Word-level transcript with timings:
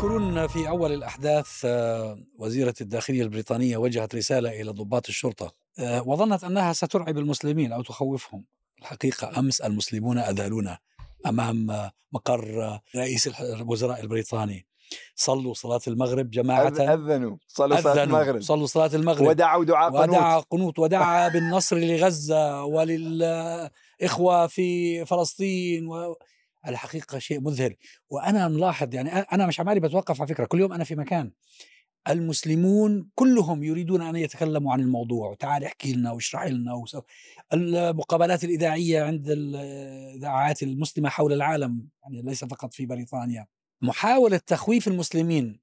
تذكرون 0.00 0.46
في 0.46 0.68
أول 0.68 0.92
الأحداث 0.92 1.62
آه، 1.64 2.18
وزيرة 2.38 2.74
الداخلية 2.80 3.22
البريطانية 3.22 3.76
وجهت 3.76 4.14
رسالة 4.14 4.60
إلى 4.60 4.70
ضباط 4.70 5.08
الشرطة 5.08 5.52
آه، 5.78 6.08
وظنت 6.08 6.44
أنها 6.44 6.72
سترعب 6.72 7.18
المسلمين 7.18 7.72
أو 7.72 7.82
تخوفهم. 7.82 8.44
الحقيقة 8.78 9.38
أمس 9.38 9.60
المسلمون 9.60 10.18
أذالونا 10.18 10.78
أمام 11.26 11.90
مقر 12.12 12.78
رئيس 12.96 13.28
الوزراء 13.40 14.00
البريطاني. 14.00 14.66
صلوا 15.14 15.54
صلاة 15.54 15.80
المغرب 15.88 16.30
جماعة. 16.30 16.68
أذنوا. 16.68 17.36
صلوا 17.48 17.80
صلاة 17.80 18.04
المغرب. 18.04 18.42
صلوا 18.42 18.66
صلاة 18.66 18.90
المغرب. 18.94 19.26
ودعوا 19.28 19.64
دعاء 19.64 19.90
قنوت. 19.90 20.08
ودعا 20.08 20.40
قنوت. 20.40 20.78
ودعا 20.78 21.28
بالنصر 21.28 21.76
لغزة 21.78 22.64
وللإخوة 22.64 24.46
في 24.46 25.04
فلسطين 25.04 25.88
و... 25.88 26.16
الحقيقة 26.66 27.18
شيء 27.18 27.40
مذهل. 27.40 27.76
وأنا 28.10 28.48
ملاحظ 28.48 28.94
يعني 28.94 29.10
أنا 29.10 29.46
مش 29.46 29.60
عمالي 29.60 29.80
بتوقف 29.80 30.20
على 30.20 30.28
فكرة 30.28 30.44
كل 30.44 30.60
يوم 30.60 30.72
أنا 30.72 30.84
في 30.84 30.96
مكان. 30.96 31.32
المسلمون 32.08 33.08
كلهم 33.14 33.62
يريدون 33.62 34.02
أن 34.02 34.16
يتكلموا 34.16 34.72
عن 34.72 34.80
الموضوع 34.80 35.34
تعال 35.34 35.64
احكي 35.64 35.92
لنا 35.92 36.12
واشرح 36.12 36.44
لنا 36.44 36.74
وسو. 36.74 37.02
المقابلات 37.52 38.44
الإذاعية 38.44 39.02
عند 39.02 39.30
الإذاعات 39.30 40.62
المسلمة 40.62 41.08
حول 41.08 41.32
العالم 41.32 41.88
يعني 42.02 42.22
ليس 42.22 42.44
فقط 42.44 42.74
في 42.74 42.86
بريطانيا. 42.86 43.46
محاولة 43.82 44.36
تخويف 44.36 44.88
المسلمين 44.88 45.60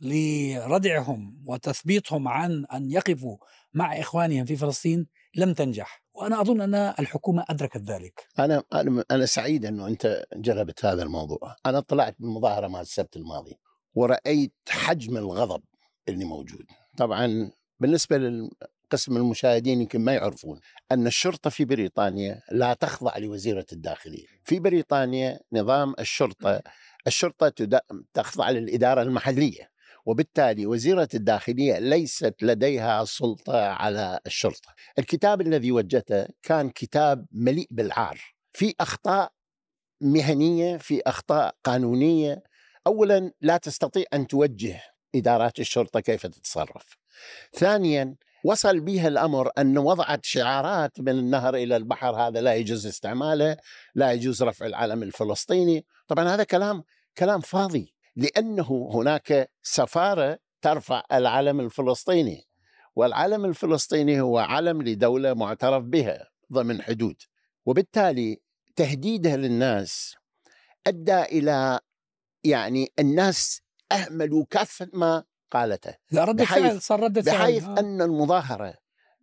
لردعهم 0.00 1.42
وتثبيطهم 1.46 2.28
عن 2.28 2.64
أن 2.66 2.90
يقفوا 2.90 3.36
مع 3.74 4.00
إخوانهم 4.00 4.44
في 4.44 4.56
فلسطين 4.56 5.06
لم 5.34 5.52
تنجح. 5.52 5.99
وأنا 6.14 6.40
أظن 6.40 6.60
أن 6.60 6.74
الحكومة 6.74 7.44
أدركت 7.48 7.76
ذلك. 7.82 8.26
أنا 8.38 8.62
أنا 8.74 9.04
أنا 9.10 9.26
سعيد 9.26 9.64
أنه 9.64 9.86
أنت 9.86 10.24
جربت 10.36 10.84
هذا 10.84 11.02
الموضوع، 11.02 11.56
أنا 11.66 11.80
طلعت 11.80 12.16
بالمظاهرة 12.18 12.68
مال 12.68 12.80
السبت 12.80 13.16
الماضي 13.16 13.58
ورأيت 13.94 14.54
حجم 14.68 15.16
الغضب 15.16 15.62
اللي 16.08 16.24
موجود. 16.24 16.66
طبعا 16.96 17.50
بالنسبة 17.80 18.18
لقسم 18.18 19.16
المشاهدين 19.16 19.80
يمكن 19.80 20.00
ما 20.00 20.12
يعرفون 20.12 20.60
أن 20.92 21.06
الشرطة 21.06 21.50
في 21.50 21.64
بريطانيا 21.64 22.42
لا 22.52 22.74
تخضع 22.74 23.16
لوزيرة 23.16 23.66
الداخلية. 23.72 24.26
في 24.44 24.60
بريطانيا 24.60 25.40
نظام 25.52 25.94
الشرطة 25.98 26.62
الشرطة 27.06 27.80
تخضع 28.14 28.50
للإدارة 28.50 29.02
المحلية. 29.02 29.70
وبالتالي 30.06 30.66
وزيرة 30.66 31.08
الداخلية 31.14 31.78
ليست 31.78 32.34
لديها 32.42 33.04
سلطة 33.04 33.60
على 33.60 34.20
الشرطة. 34.26 34.74
الكتاب 34.98 35.40
الذي 35.40 35.72
وجهته 35.72 36.26
كان 36.42 36.70
كتاب 36.70 37.26
مليء 37.32 37.68
بالعار. 37.70 38.20
في 38.52 38.74
أخطاء 38.80 39.32
مهنية 40.00 40.76
في 40.76 41.02
أخطاء 41.06 41.54
قانونية. 41.64 42.42
أولا 42.86 43.32
لا 43.40 43.56
تستطيع 43.56 44.04
أن 44.14 44.26
توجه 44.26 44.82
إدارات 45.14 45.58
الشرطة 45.58 46.00
كيف 46.00 46.26
تتصرف. 46.26 46.96
ثانيا 47.52 48.14
وصل 48.44 48.80
بها 48.80 49.08
الأمر 49.08 49.50
أن 49.58 49.78
وضعت 49.78 50.24
شعارات 50.24 51.00
من 51.00 51.18
النهر 51.18 51.54
إلى 51.54 51.76
البحر 51.76 52.16
هذا 52.16 52.40
لا 52.40 52.54
يجوز 52.54 52.86
استعماله 52.86 53.56
لا 53.94 54.12
يجوز 54.12 54.42
رفع 54.42 54.66
العلم 54.66 55.02
الفلسطيني. 55.02 55.86
طبعا 56.06 56.28
هذا 56.28 56.44
كلام 56.44 56.84
كلام 57.18 57.40
فاضي. 57.40 57.94
لأنه 58.16 58.90
هناك 58.94 59.50
سفارة 59.62 60.38
ترفع 60.62 61.02
العلم 61.12 61.60
الفلسطيني 61.60 62.44
والعلم 62.96 63.44
الفلسطيني 63.44 64.20
هو 64.20 64.38
علم 64.38 64.82
لدولة 64.82 65.34
معترف 65.34 65.84
بها 65.84 66.30
ضمن 66.52 66.82
حدود 66.82 67.16
وبالتالي 67.66 68.40
تهديدها 68.76 69.36
للناس 69.36 70.16
أدى 70.86 71.22
إلى 71.22 71.80
يعني 72.44 72.92
الناس 72.98 73.62
أهملوا 73.92 74.44
كافه 74.50 74.88
ما 74.92 75.24
قالته 75.50 75.94
لا 76.10 76.24
ردة 76.24 76.44
فعل 76.44 76.80
صار 76.82 77.00
ردة 77.00 77.22
فعل 77.22 77.38
بحيث 77.38 77.64
آه. 77.64 77.80
أن 77.80 78.02
المظاهرة 78.02 78.74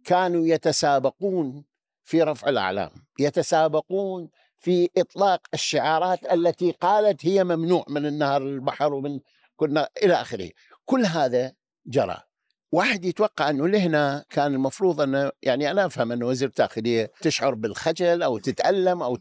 كانوا 0.04 0.48
يتسابقون 0.48 1.66
في 2.04 2.22
رفع 2.22 2.50
الأعلام 2.50 2.92
يتسابقون 3.20 4.30
في 4.60 4.90
إطلاق 4.98 5.42
الشعارات 5.54 6.34
التي 6.34 6.72
قالت 6.72 7.26
هي 7.26 7.44
ممنوع 7.44 7.86
من 7.90 8.06
النهر 8.06 8.42
البحر 8.42 8.94
ومن 8.94 9.20
كنا 9.56 9.90
إلى 10.04 10.14
آخره. 10.14 10.50
كل 10.86 11.06
هذا 11.06 11.54
جرى. 11.86 12.18
واحد 12.72 13.06
يتوقع 13.06 13.50
أنه 13.50 13.68
لهنا 13.68 14.26
كان 14.30 14.54
المفروض 14.54 15.02
أنه 15.02 15.32
يعني 15.44 15.72
أنا 15.72 15.86
أفهم 15.86 16.12
أنه 16.12 16.26
وزير 16.28 16.48
الداخلية 16.48 17.12
تشعر 17.22 17.54
بالخجل 17.54 18.24
أو 18.24 18.38
تتألم 18.38 19.04
أو 19.04 19.16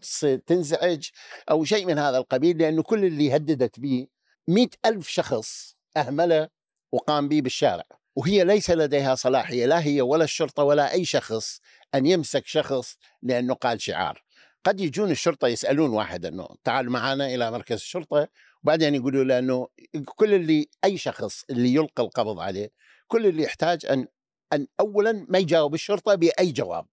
تنزعج 0.47 1.09
أو 1.51 1.65
شيء 1.65 1.87
من 1.87 1.99
هذا 1.99 2.19
القبيل 2.19 2.59
لأنه 2.59 2.83
كل 2.83 3.05
اللي 3.05 3.37
هددت 3.37 3.81
به 3.81 4.07
مئة 4.49 4.71
ألف 4.87 5.09
شخص 5.09 5.77
أهمله 5.97 6.49
وقام 6.93 7.29
به 7.29 7.41
بالشارع. 7.41 7.85
وهي 8.17 8.45
ليس 8.45 8.71
لديها 8.71 9.15
صلاحية 9.15 9.67
لا 9.67 9.85
هي 9.85 10.01
ولا 10.01 10.25
الشرطة 10.25 10.63
ولا 10.63 10.93
أي 10.93 11.05
شخص 11.05 11.61
أن 11.95 12.07
يمسك 12.07 12.47
شخص 12.47 12.97
لأنه 13.23 13.55
قال 13.55 13.81
شعار. 13.81 14.25
قد 14.66 14.81
يجون 14.81 15.10
الشرطة 15.10 15.49
يسألون 15.49 15.91
واحد 15.91 16.27
إنه 16.27 16.49
تعال 16.65 16.91
معنا 16.91 17.27
إلى 17.27 17.50
مركز 17.50 17.77
الشرطة 17.77 18.28
وبعدين 18.62 18.94
يقولوا 18.94 19.25
له 19.25 19.38
إنه 19.38 19.69
كل 20.04 20.34
اللي 20.34 20.69
أي 20.84 20.99
شخص 20.99 21.44
اللي 21.50 21.75
يلقى 21.75 22.03
القبض 22.03 22.41
عليه 22.41 22.71
كل 23.06 23.26
اللي 23.26 23.43
يحتاج 23.43 23.87
أن 23.87 24.06
أن 24.53 24.66
اولا 24.81 25.26
ما 25.28 25.38
يجاوب 25.38 25.75
الشرطة 25.75 26.15
بأي 26.15 26.53
جواب. 26.53 26.87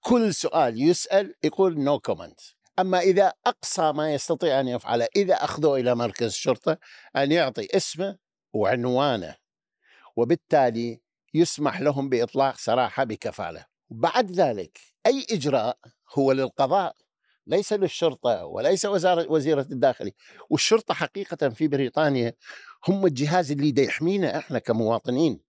كل 0.00 0.34
سؤال 0.34 0.82
يسأل 0.82 1.34
يقول 1.44 1.80
no 1.80 2.00
no 2.00 2.09
comment 2.09 2.40
أما 2.78 3.00
إذا 3.00 3.32
أقصى 3.46 3.92
ما 3.92 4.14
يستطيع 4.14 4.60
أن 4.60 4.68
يفعله 4.68 5.08
إذا 5.16 5.34
أخذوه 5.34 5.80
إلى 5.80 5.94
مركز 5.94 6.26
الشرطة 6.26 6.78
أن 7.16 7.32
يعطي 7.32 7.68
اسمه 7.76 8.18
وعنوانه 8.52 9.36
وبالتالي 10.16 11.00
يسمح 11.34 11.80
لهم 11.80 12.08
بإطلاق 12.08 12.56
سراحه 12.56 13.04
بكفالة. 13.04 13.66
بعد 13.90 14.30
ذلك 14.30 14.78
أي 15.06 15.26
إجراء 15.30 15.78
هو 16.14 16.32
للقضاء 16.32 16.94
ليس 17.46 17.72
للشرطة 17.72 18.44
وليس 18.44 18.84
وزارة 18.84 19.30
وزيرة 19.30 19.66
الداخلية. 19.70 20.12
والشرطة 20.50 20.94
حقيقة 20.94 21.48
في 21.48 21.68
بريطانيا 21.68 22.34
هم 22.88 23.06
الجهاز 23.06 23.50
اللي 23.52 23.70
دا 23.70 23.82
يحمينا 23.82 24.38
إحنا 24.38 24.58
كمواطنين. 24.58 25.40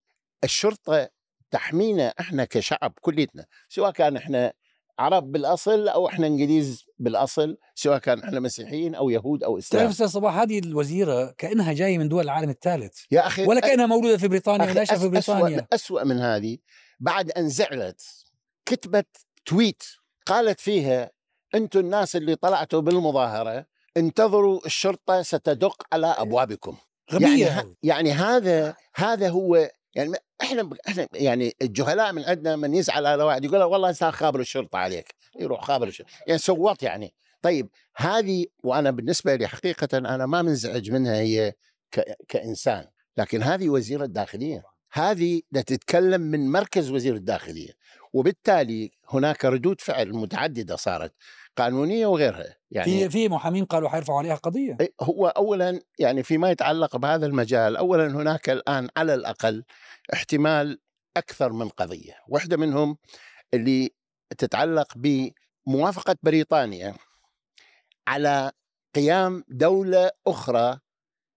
الشرطة 0.44 1.10
تحمينا 1.52 2.14
إحنا 2.20 2.46
كشعب 2.46 2.94
كليتنا 3.02 3.46
سواء 3.70 3.92
كان 3.92 4.18
إحنا 4.18 4.54
عرب 5.00 5.32
بالأصل 5.32 5.88
أو 5.88 6.08
إحنا 6.08 6.28
إنجليز 6.28 6.86
بالأصل 7.00 7.58
سواء 7.76 7.98
كان 7.98 8.20
إحنا 8.20 8.40
مسيحيين 8.40 8.96
أو 8.96 9.10
يهود 9.10 9.44
أو 9.44 9.58
إسلام. 9.58 9.92
تعرف 9.92 10.12
صباح 10.12 10.38
هذه 10.38 10.60
الوزيرة 10.60 11.32
كأنها 11.38 11.74
جاية 11.74 11.98
من 11.98 12.10
دول 12.10 12.24
العالم 12.24 12.50
الثالث. 12.50 13.00
يا 13.12 13.28
أخي 13.28 13.46
ولا 13.46 13.60
كأنها 13.60 13.86
مولودة 13.86 14.18
في 14.18 14.28
بريطانيا 14.28 14.72
ولا 14.72 14.86
في 14.86 15.10
بريطانيا 15.10 15.58
أسوأ, 15.58 15.76
اسوء 15.76 16.06
من 16.06 16.20
هذه 16.20 16.58
بعد 17.00 17.32
أن 17.32 17.50
زعلت 17.50 18.02
كتبت 18.66 19.18
تويت 19.46 19.84
قالت 20.26 20.60
فيها 20.60 21.12
أنتم 21.56 21.80
الناس 21.80 22.16
اللي 22.16 22.36
طلعتوا 22.36 22.82
بالمظاهرة 22.82 23.66
انتظروا 23.98 24.66
الشرطة 24.66 25.22
ستدق 25.22 25.84
على 25.94 26.08
أبوابكم. 26.08 26.78
غبية. 27.14 27.48
يعني 27.48 27.76
يعني 27.84 28.12
هذا 28.12 28.76
هذا 28.96 29.30
هو 29.30 29.70
يعني 29.96 30.14
إحنا 30.42 30.70
إحنا 30.88 31.08
يعني 31.14 31.56
الجهلاء 31.62 32.14
من 32.14 32.24
عندنا 32.24 32.56
من 32.56 32.74
يزعل 32.74 33.06
على 33.06 33.24
واحد 33.24 33.46
يقول 33.46 33.64
والله 33.64 33.92
ساخابر 33.92 34.40
الشرطة 34.40 34.78
عليك. 34.78 35.16
يروح 35.40 35.66
خابر 35.66 35.88
الشرطه 35.88 36.10
يعني 36.28 36.40
صوت 36.40 36.84
يعني. 36.84 37.14
طيب 37.42 37.70
هذه 37.96 38.46
وأنا 38.64 38.92
بالنسبة 38.92 39.36
لي 39.36 39.48
حقيقه 39.48 39.98
أنا 39.98 40.26
ما 40.26 40.42
منزعج 40.42 40.92
منها 40.92 41.16
هي 41.16 41.54
كإنسان 42.28 42.88
لكن 43.18 43.44
هذه 43.44 43.70
وزيرة 43.70 44.04
الداخليه 44.04 44.64
هذه 44.94 45.42
تتكلم 45.54 46.22
من 46.22 46.52
مركز 46.52 46.92
وزير 46.92 47.16
الداخلية. 47.16 47.72
وبالتالي 48.14 48.92
هناك 49.10 49.46
ردود 49.46 49.82
فعل 49.82 50.14
متعددة 50.14 50.76
صارت 50.76 51.14
قانونية 51.58 52.06
وغيرها. 52.06 52.56
يعني 52.72 52.92
في 52.92 53.10
في 53.10 53.30
محامين 53.30 53.66
قالوا 53.66 53.90
حيرفعوا 53.90 54.20
عليها 54.20 54.36
قضية. 54.36 54.78
هو 55.02 55.28
اولا 55.28 55.82
يعني 56.00 56.24
فيما 56.24 56.52
يتعلق 56.52 56.98
بهذا 56.98 57.26
المجال 57.26 57.78
اولا 57.78 58.08
هناك 58.08 58.50
الآن 58.50 58.90
على 58.98 59.14
الأقل 59.14 59.64
احتمال 60.14 60.80
أكثر 61.18 61.54
من 61.54 61.70
قضية. 61.70 62.14
واحدة 62.28 62.58
منهم 62.58 62.98
اللي 63.54 63.90
تتعلق 64.38 64.94
بموافقة 64.96 66.16
بريطانيا 66.24 66.96
على 68.08 68.52
قيام 68.96 69.44
دولة 69.48 70.12
أخرى 70.28 70.80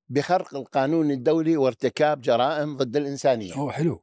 بخرق 0.09 0.55
القانون 0.55 1.11
الدولي 1.11 1.57
وارتكاب 1.57 2.21
جرائم 2.21 2.77
ضد 2.77 2.97
الإنسانية. 2.97 3.55
هو 3.55 3.71
حلو. 3.71 4.03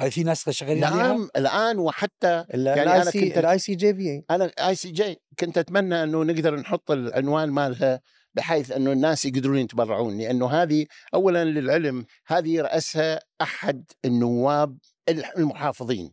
هل 0.00 0.10
في 0.10 0.22
ناس 0.22 0.50
شغالين 0.50 0.80
نعم 0.80 0.94
عليها؟ 0.94 1.28
الآن 1.36 1.78
وحتى 1.78 2.44
يعني 2.50 2.82
أنا 2.82 3.10
كنت 3.10 3.38
ال 3.38 3.58
ICJP 3.58 4.24
أنا 4.30 4.50
ICJ 4.68 5.16
كنت 5.38 5.58
أتمنى 5.58 6.02
أنه 6.02 6.24
نقدر 6.24 6.56
نحط 6.56 6.90
العنوان 6.90 7.50
مالها 7.50 8.00
بحيث 8.34 8.72
أنه 8.72 8.92
الناس 8.92 9.24
يقدرون 9.24 9.58
يتبرعون 9.58 10.18
لأنه 10.18 10.48
هذه 10.50 10.86
اولا 11.14 11.44
للعلم 11.44 12.06
هذه 12.26 12.60
رأسها 12.60 13.20
أحد 13.40 13.84
النواب 14.04 14.78
المحافظين 15.08 16.12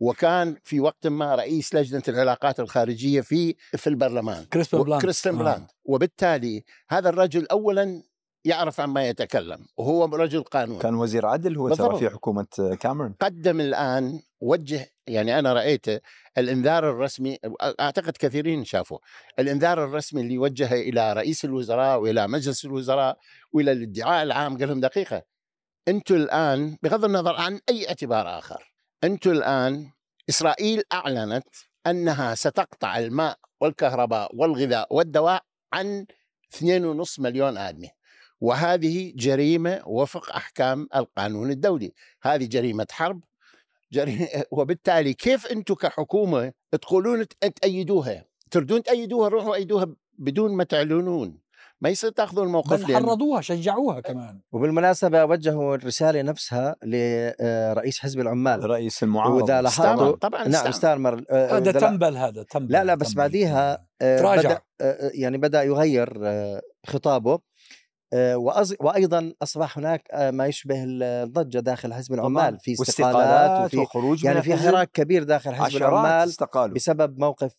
وكان 0.00 0.56
في 0.64 0.80
وقت 0.80 1.06
ما 1.06 1.34
رئيس 1.34 1.74
لجنة 1.74 2.02
العلاقات 2.08 2.60
الخارجية 2.60 3.20
في 3.20 3.54
في 3.76 3.86
البرلمان 3.86 4.44
Crispin 4.44 4.82
Blunt 4.82 5.02
Crispin 5.02 5.38
Blunt 5.38 5.62
آه. 5.62 5.68
وبالتالي 5.84 6.64
هذا 6.88 7.08
الرجل 7.08 7.46
اولا 7.46 8.02
يعرف 8.44 8.80
عما 8.80 9.08
يتكلم 9.08 9.66
وهو 9.76 10.04
رجل 10.04 10.42
قانون. 10.42 10.78
كان 10.78 10.94
وزير 10.94 11.26
عدل 11.26 11.56
هو 11.56 11.74
ترى 11.74 11.98
في 11.98 12.10
حكومة 12.10 12.76
كاميرون. 12.80 13.14
قدم 13.20 13.60
الآن 13.60 14.22
وجه 14.40 14.92
يعني 15.06 15.38
أنا 15.38 15.52
رايته 15.52 16.00
الإنذار 16.38 16.90
الرسمي 16.90 17.38
أعتقد 17.80 18.16
كثيرين 18.18 18.64
شافوا 18.64 18.98
الإنذار 19.38 19.84
الرسمي 19.84 20.20
اللي 20.20 20.38
وجهه 20.38 20.74
إلى 20.74 21.12
رئيس 21.12 21.44
الوزراء 21.44 22.00
وإلى 22.00 22.28
مجلس 22.28 22.64
الوزراء 22.64 23.18
وإلى 23.52 23.72
الادعاء 23.72 24.22
العام 24.22 24.58
قال 24.58 24.68
لهم 24.68 24.80
دقيقة 24.80 25.22
أنتم 25.88 26.14
الآن 26.14 26.76
بغض 26.82 27.04
النظر 27.04 27.34
عن 27.36 27.60
أي 27.68 27.88
اعتبار 27.88 28.38
آخر 28.38 28.74
أنتم 29.04 29.30
الآن 29.30 29.90
إسرائيل 30.28 30.82
أعلنت 30.92 31.48
أنها 31.86 32.34
ستقطع 32.34 32.98
الماء 32.98 33.38
والكهرباء 33.60 34.36
والغذاء 34.36 34.94
والدواء 34.94 35.42
عن 35.72 36.06
2.5 36.50 37.18
مليون 37.18 37.58
آدمي. 37.58 37.88
وهذه 38.42 39.12
جريمة 39.16 39.82
وفق 39.86 40.36
أحكام 40.36 40.88
القانون 40.96 41.50
الدولي. 41.50 41.92
هذه 42.22 42.44
جريمة 42.44 42.86
حرب 42.90 43.20
جريمة 43.92 44.28
وبالتالي 44.56 45.14
كيف 45.14 45.46
أنتم 45.46 45.74
كحكومة 45.74 46.52
تقولون 46.72 47.26
تأيدوها؟ 47.62 48.24
تردون 48.50 48.82
تأيدوها؟ 48.82 49.28
روحوا 49.28 49.54
أيدوها 49.54 49.86
بدون 50.18 50.56
ما 50.56 50.64
تعلنون. 50.64 51.38
ما 51.80 51.88
يصير 51.88 52.10
تاخذون 52.10 52.46
الموقف 52.46 52.86
بل 52.86 52.94
حرضوها 52.94 53.40
شجعوها 53.40 54.00
كمان. 54.00 54.40
وبالمناسبة 54.52 55.24
وجهوا 55.24 55.74
الرسالة 55.74 56.22
نفسها 56.22 56.76
لرئيس 56.82 57.98
حزب 57.98 58.20
العمال. 58.20 58.70
رئيس 58.70 59.02
المعارضه 59.02 59.34
واذا 59.34 59.62
لاحظتوا 59.62 60.16
طبعا 60.16 60.48
نعم 60.48 60.72
ستارمر 60.72 61.24
آه، 61.30 61.56
هذا 61.56 61.72
تنبل 61.72 62.16
هذا 62.16 62.42
تنبل 62.42 62.72
لا 62.72 62.84
لا 62.84 62.94
بس 62.94 63.14
بعديها 63.14 63.86
آه، 64.02 64.18
تراجع. 64.18 64.48
بدأ 64.48 64.62
يعني 65.14 65.38
بدأ 65.38 65.62
يغير 65.62 66.30
خطابه. 66.86 67.38
وأيضا 68.80 69.32
أصبح 69.42 69.78
هناك 69.78 70.08
ما 70.14 70.46
يشبه 70.46 70.84
الضجة 70.86 71.58
داخل 71.58 71.94
حزب 71.94 72.14
العمال 72.14 72.58
في 72.58 72.72
استقالات 72.72 73.64
وفي 73.66 73.76
وخروج 73.76 74.24
يعني 74.24 74.42
في 74.42 74.56
حراك 74.56 74.90
كبير 74.92 75.22
داخل 75.22 75.54
حزب 75.54 75.76
العمال 75.76 76.28
استقالوا. 76.28 76.74
بسبب 76.74 77.18
موقف 77.18 77.52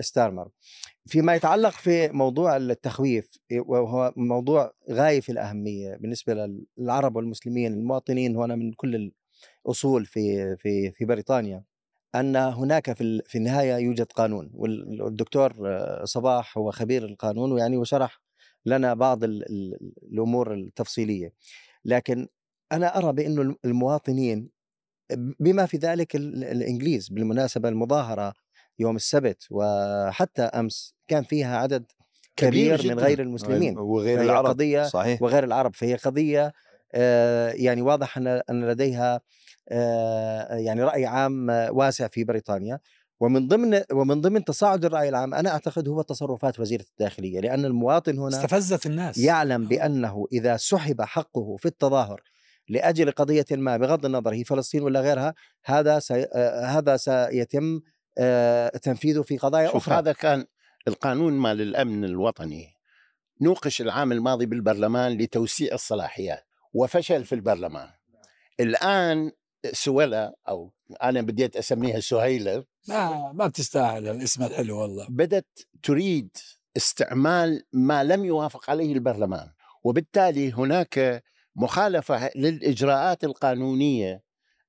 ستارمر. 0.00 0.48
فيما 1.06 1.34
يتعلق 1.34 1.70
في 1.70 2.08
موضوع 2.08 2.56
التخويف 2.56 3.38
وهو 3.58 4.12
موضوع 4.16 4.72
غاية 4.90 5.20
في 5.20 5.32
الأهمية 5.32 5.96
بالنسبة 5.96 6.34
للعرب 6.78 7.16
والمسلمين 7.16 7.72
المواطنين 7.72 8.36
هنا 8.36 8.56
من 8.56 8.72
كل 8.72 9.12
الأصول 9.66 10.06
في 10.06 10.56
في 10.56 10.90
في 10.90 11.04
بريطانيا 11.04 11.62
أن 12.14 12.36
هناك 12.36 12.92
في 12.92 13.22
في 13.26 13.38
النهاية 13.38 13.76
يوجد 13.76 14.12
قانون 14.12 14.50
والدكتور 14.54 15.52
صباح 16.04 16.58
هو 16.58 16.70
خبير 16.70 17.04
القانون 17.04 17.52
ويعني 17.52 17.76
وشرح 17.76 18.25
لنا 18.66 18.94
بعض 18.94 19.24
الأمور 19.24 20.54
التفصيلية. 20.54 21.32
لكن 21.84 22.28
أنا 22.72 22.98
أرى 22.98 23.12
بأنه 23.12 23.56
المواطنين 23.64 24.50
بما 25.40 25.66
في 25.66 25.76
ذلك 25.76 26.16
الإنجليز 26.16 27.08
بالمناسبة 27.08 27.68
المظاهرة 27.68 28.34
يوم 28.78 28.96
السبت 28.96 29.46
وحتى 29.50 30.42
أمس 30.42 30.94
كان 31.08 31.22
فيها 31.22 31.58
عدد 31.58 31.84
كبير, 32.36 32.78
كبير 32.78 32.94
من 32.94 33.00
غير 33.00 33.20
المسلمين. 33.20 33.78
وغير 33.78 34.22
العرب 34.22 34.46
قضية 34.46 34.82
صحيح. 34.82 35.22
وغير 35.22 35.44
العرب. 35.44 35.74
فهي 35.74 35.94
قضية 35.94 36.52
آه 36.92 37.50
يعني 37.50 37.82
واضح 37.82 38.18
أن 38.18 38.26
أن 38.26 38.68
لديها 38.68 39.20
آه 39.68 40.54
يعني 40.54 40.82
رأي 40.82 41.06
عام 41.06 41.48
واسع 41.48 42.08
في 42.08 42.24
بريطانيا. 42.24 42.80
ومن 43.20 43.48
ضمن 43.48 43.82
ومن 43.92 44.20
ضمن 44.20 44.44
تصاعد 44.44 44.84
الرأي 44.84 45.08
العام 45.08 45.34
أنا 45.34 45.50
أعتقد 45.50 45.88
هو 45.88 46.02
تصرفات 46.02 46.60
وزيره 46.60 46.84
الداخلية 46.92 47.40
لأن 47.40 47.64
المواطن 47.64 48.18
هنا 48.18 48.28
استفزت 48.28 48.86
الناس. 48.86 49.18
يعلم 49.18 49.64
بأنه 49.64 50.26
إذا 50.32 50.56
سحب 50.56 51.02
حقه 51.02 51.56
في 51.56 51.66
التظاهر 51.66 52.22
لأجل 52.68 53.10
قضية 53.10 53.44
ما 53.50 53.76
بغض 53.76 54.04
النظر 54.04 54.32
هي 54.32 54.44
فلسطين 54.44 54.82
ولا 54.82 55.00
غيرها 55.00 55.34
هذا 55.64 55.98
سي... 55.98 56.26
آه 56.34 56.64
هذا 56.64 56.96
سيتم 56.96 57.80
آه، 58.18 58.68
تنفيذه 58.68 59.22
في 59.22 59.38
قضايا 59.38 59.66
شوف 59.66 59.76
أخرى. 59.76 59.98
هذا 59.98 60.12
كان 60.12 60.46
القانون 60.88 61.32
مال 61.32 61.60
الأمن 61.60 62.04
الوطني. 62.04 62.74
نوقش 63.40 63.80
العام 63.80 64.12
الماضي 64.12 64.46
بالبرلمان 64.46 65.18
لتوسيع 65.18 65.74
الصلاحيات 65.74 66.44
وفشل 66.74 67.24
في 67.24 67.34
البرلمان. 67.34 67.88
الآن 68.60 69.32
سويلة 69.72 70.32
أو 70.48 70.72
أنا 71.02 71.22
بديت 71.22 71.56
أسميها 71.56 72.00
سهيلة 72.00 72.64
ما 72.88 73.32
ما 73.32 73.46
بتستاهل 73.46 74.08
الاسم 74.08 74.42
الحلو 74.42 74.80
والله. 74.80 75.06
بدت 75.08 75.66
تريد 75.82 76.36
استعمال 76.76 77.62
ما 77.72 78.04
لم 78.04 78.24
يوافق 78.24 78.70
عليه 78.70 78.92
البرلمان 78.92 79.48
وبالتالي 79.84 80.52
هناك 80.52 81.24
مخالفة 81.56 82.30
للإجراءات 82.36 83.24
القانونية 83.24 84.22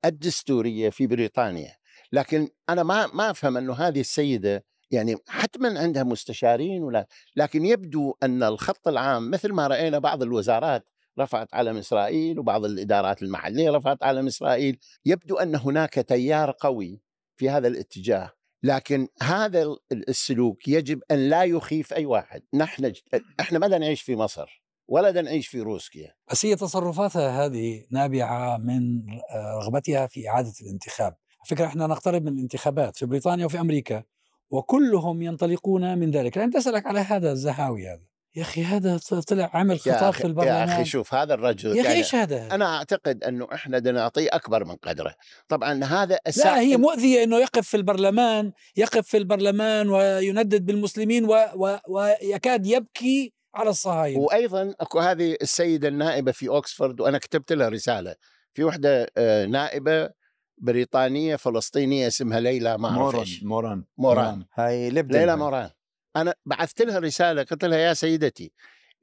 الدستورية 0.05 0.89
في 0.89 1.07
بريطانيا. 1.07 1.75
لكن 2.11 2.47
أنا 2.69 2.83
ما 2.83 3.07
ما 3.07 3.31
أفهم 3.31 3.57
أنه 3.57 3.73
هذه 3.73 3.99
السيدة 3.99 4.65
يعني 4.91 5.15
حتما 5.27 5.79
عندها 5.79 6.03
مستشارين 6.03 6.83
ولا 6.83 7.07
لكن 7.35 7.65
يبدو 7.65 8.13
أن 8.23 8.43
الخط 8.43 8.87
العام 8.87 9.31
مثل 9.31 9.53
ما 9.53 9.67
رأينا 9.67 9.99
بعض 9.99 10.23
الوزارات 10.23 10.89
رفعت 11.19 11.53
علم 11.53 11.77
إسرائيل 11.77 12.39
وبعض 12.39 12.65
الإدارات 12.65 13.23
المحلية 13.23 13.71
رفعت 13.71 14.03
علم 14.03 14.27
إسرائيل 14.27 14.79
يبدو 15.05 15.35
أن 15.35 15.55
هناك 15.55 15.93
تيار 15.93 16.53
قوي 16.59 17.01
في 17.37 17.49
هذا 17.49 17.67
الاتجاه. 17.67 18.31
لكن 18.63 19.07
هذا 19.21 19.75
السلوك 19.91 20.67
يجب 20.67 21.01
أن 21.11 21.29
لا 21.29 21.43
يخيف 21.43 21.93
أي 21.93 22.05
واحد. 22.05 22.41
نحن 22.53 22.93
إحنا 23.39 23.59
ما 23.59 23.67
نعيش 23.67 24.01
في 24.01 24.15
مصر؟ 24.15 24.63
ولا 24.87 25.21
نعيش 25.21 25.47
في 25.47 25.61
روسيا. 25.61 26.13
بس 26.31 26.45
هي 26.45 26.55
تصرفاتها 26.55 27.45
هذه 27.45 27.85
نابعة 27.91 28.57
من 28.57 29.03
رغبتها 29.35 30.07
في 30.07 30.29
إعادة 30.29 30.53
الانتخاب. 30.61 31.15
فكرة 31.47 31.65
إحنا 31.65 31.87
نقترب 31.87 32.23
من 32.23 32.33
الانتخابات 32.33 32.97
في 32.97 33.05
بريطانيا 33.05 33.45
وفي 33.45 33.59
أمريكا 33.59 34.03
وكلهم 34.49 35.21
ينطلقون 35.21 35.97
من 35.97 36.11
ذلك. 36.11 36.37
لأن 36.37 36.51
تسألك 36.51 36.85
على 36.85 36.99
هذا 36.99 37.31
الزهاوي 37.31 37.87
هذا. 37.87 38.05
يا 38.35 38.41
أخي 38.41 38.63
هذا 38.63 38.99
طلع 39.27 39.49
عمل 39.53 39.79
خطاب 39.79 40.13
في 40.13 40.27
البرلمان 40.27 40.69
يا 40.69 40.75
أخي 40.75 40.85
شوف 40.85 41.13
هذا 41.13 41.33
الرجل 41.33 41.77
يا 41.77 41.81
أخي 41.81 41.93
إيش 41.93 42.15
هذا؟ 42.15 42.55
أنا 42.55 42.77
أعتقد 42.77 43.23
أنه 43.23 43.47
إحنا 43.53 43.79
بدنا 43.79 43.99
نعطيه 43.99 44.29
أكبر 44.31 44.65
من 44.65 44.75
قدره، 44.75 45.15
طبعا 45.47 45.83
هذا 45.83 46.19
أسا... 46.27 46.43
لا 46.43 46.59
هي 46.59 46.77
مؤذية 46.77 47.23
إنه 47.23 47.39
يقف 47.39 47.67
في 47.67 47.77
البرلمان، 47.77 48.51
يقف 48.77 49.07
في 49.07 49.17
البرلمان 49.17 49.89
ويندد 49.89 50.65
بالمسلمين 50.65 51.25
و... 51.25 51.45
و... 51.55 51.77
ويكاد 51.89 52.65
يبكي 52.65 53.33
على 53.55 53.69
الصهاينة. 53.69 54.19
وأيضا 54.19 54.73
أكو 54.79 54.99
هذه 54.99 55.37
السيدة 55.41 55.87
النائبة 55.87 56.31
في 56.31 56.49
أوكسفورد 56.49 57.01
وأنا 57.01 57.17
كتبت 57.17 57.53
لها 57.53 57.69
رسالة، 57.69 58.15
في 58.53 58.63
وحدة 58.63 59.07
آه، 59.17 59.45
نائبة 59.45 60.09
بريطانية 60.57 61.35
فلسطينية 61.35 62.07
اسمها 62.07 62.39
ليلى 62.39 62.77
ما 62.77 62.89
موران 62.89 63.25
موران 63.41 63.83
موران. 63.97 64.45
هاي 64.53 64.89
ليلى 64.89 65.35
موران. 65.35 65.69
أنا 66.17 66.33
بعثت 66.45 66.81
لها 66.81 66.99
رسالة 66.99 67.43
قلت 67.43 67.65
لها 67.65 67.77
يا 67.77 67.93
سيدتي 67.93 68.51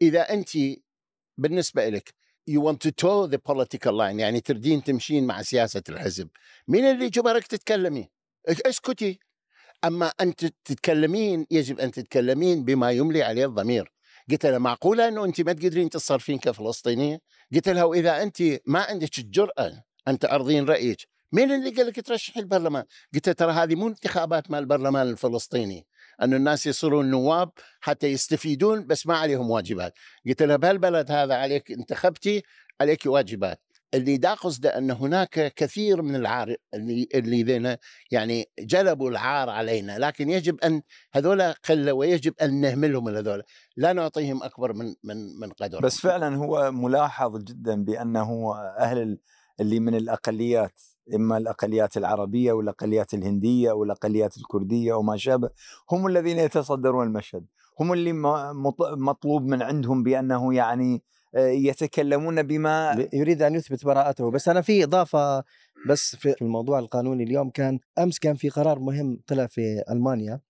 إذا 0.02 0.32
انت 0.32 0.50
بالنسبة 1.38 1.88
لك 1.88 2.14
want 2.50 2.80
to 2.80 2.90
toe 2.90 3.26
the 3.26 3.38
political 3.38 3.92
line 3.92 4.20
يعني 4.20 4.40
تردين 4.40 4.84
تمشين 4.84 5.26
مع 5.26 5.42
سياسة 5.42 5.82
الحزب 5.88 6.28
مين 6.68 6.84
اللي 6.84 7.08
جبرك 7.08 7.46
تتكلمي؟ 7.46 8.10
اسكتي. 8.48 9.18
أما 9.84 10.12
أنت 10.20 10.46
تتكلمين 10.64 11.46
يجب 11.50 11.80
أن 11.80 11.90
تتكلمين 11.90 12.64
بما 12.64 12.90
يملي 12.90 13.22
عليه 13.22 13.46
الضمير. 13.46 13.92
قلت 14.30 14.46
لها 14.46 14.58
معقولة 14.58 15.08
إنه 15.08 15.24
أنت 15.24 15.40
ما 15.40 15.52
تقدرين 15.52 15.90
تتصرفين 15.90 16.38
كفلسطينية؟ 16.38 17.20
قلت 17.54 17.68
لها 17.68 17.84
وإذا 17.84 18.22
أنت 18.22 18.42
ما 18.66 18.80
عندك 18.80 19.18
الجرأة 19.18 19.84
أن 20.08 20.18
تعرضين 20.18 20.64
رأيك 20.64 21.08
مين 21.32 21.52
اللي 21.52 21.70
قال 21.70 21.86
لك 21.86 22.06
ترشح 22.06 22.36
البرلمان؟ 22.36 22.84
قلت 23.14 23.30
ترى 23.30 23.52
هذه 23.52 23.74
مو 23.74 23.88
انتخابات 23.88 24.50
مال 24.50 24.58
البرلمان 24.58 25.08
الفلسطيني. 25.08 25.86
أن 26.22 26.34
الناس 26.34 26.66
يصيرون 26.66 27.10
نواب 27.10 27.50
حتى 27.80 28.06
يستفيدون 28.06 28.86
بس 28.86 29.06
ما 29.06 29.16
عليهم 29.16 29.50
واجبات. 29.50 29.94
قلت 30.26 30.42
له 30.42 30.56
بهالبلد 30.56 31.10
هذا 31.10 31.34
عليك 31.34 31.70
انتخبتي 31.70 32.42
عليك 32.80 33.06
واجبات. 33.06 33.60
اللي 33.94 34.16
دا 34.16 34.34
قصده 34.34 34.78
أن 34.78 34.90
هناك 34.90 35.54
كثير 35.54 36.02
من 36.02 36.16
العار 36.16 36.56
اللي 36.74 37.08
اللي 37.14 37.78
يعني 38.10 38.50
جلبوا 38.58 39.10
العار 39.10 39.50
علينا 39.50 39.98
لكن 39.98 40.30
يجب 40.30 40.60
أن 40.60 40.82
هذول 41.12 41.42
قلة 41.42 41.92
ويجب 41.92 42.34
أن 42.42 42.60
نهملهم 42.60 43.08
هذول 43.08 43.42
لا 43.76 43.92
نعطيهم 43.92 44.42
أكبر 44.42 44.72
من 44.72 44.94
من 45.04 45.16
من 45.40 45.50
قدرهم. 45.50 45.82
بس 45.82 46.00
فعلا 46.00 46.36
هو 46.36 46.72
ملاحظ 46.72 47.38
جدا 47.38 47.84
بأنه 47.84 48.54
أهل 48.78 49.18
اللي 49.60 49.80
من 49.80 49.94
الأقليات 49.94 50.80
إما 51.14 51.36
الأقليات 51.36 51.96
العربية 51.96 52.52
والأقليات 52.52 53.14
الهندية 53.14 53.72
والأقليات 53.72 54.36
الكردية 54.36 54.92
وما 54.92 55.16
شابه 55.16 55.50
هم 55.90 56.06
الذين 56.06 56.38
يتصدرون 56.38 57.06
المشهد. 57.06 57.46
هم 57.80 57.92
اللي 57.92 58.12
مطلوب 58.96 59.42
من 59.42 59.62
عندهم 59.62 60.02
بأنه 60.02 60.54
يعني 60.54 61.02
آه، 61.34 61.46
يتكلمون 61.46 62.42
بما 62.42 63.08
يريد 63.12 63.42
أن 63.42 63.54
يثبت 63.54 63.84
براءته. 63.84 64.30
بس 64.30 64.48
أنا 64.48 64.60
في 64.60 64.84
إضافة 64.84 65.44
بس 65.88 66.16
في 66.16 66.34
الموضوع 66.42 66.78
القانوني 66.78 67.24
اليوم 67.24 67.50
كان 67.50 67.78
أمس 67.98 68.18
كان 68.18 68.34
في 68.34 68.48
قرار 68.48 68.78
مهم 68.78 69.20
طلع 69.26 69.46
في 69.46 69.82
ألمانيا 69.90 70.40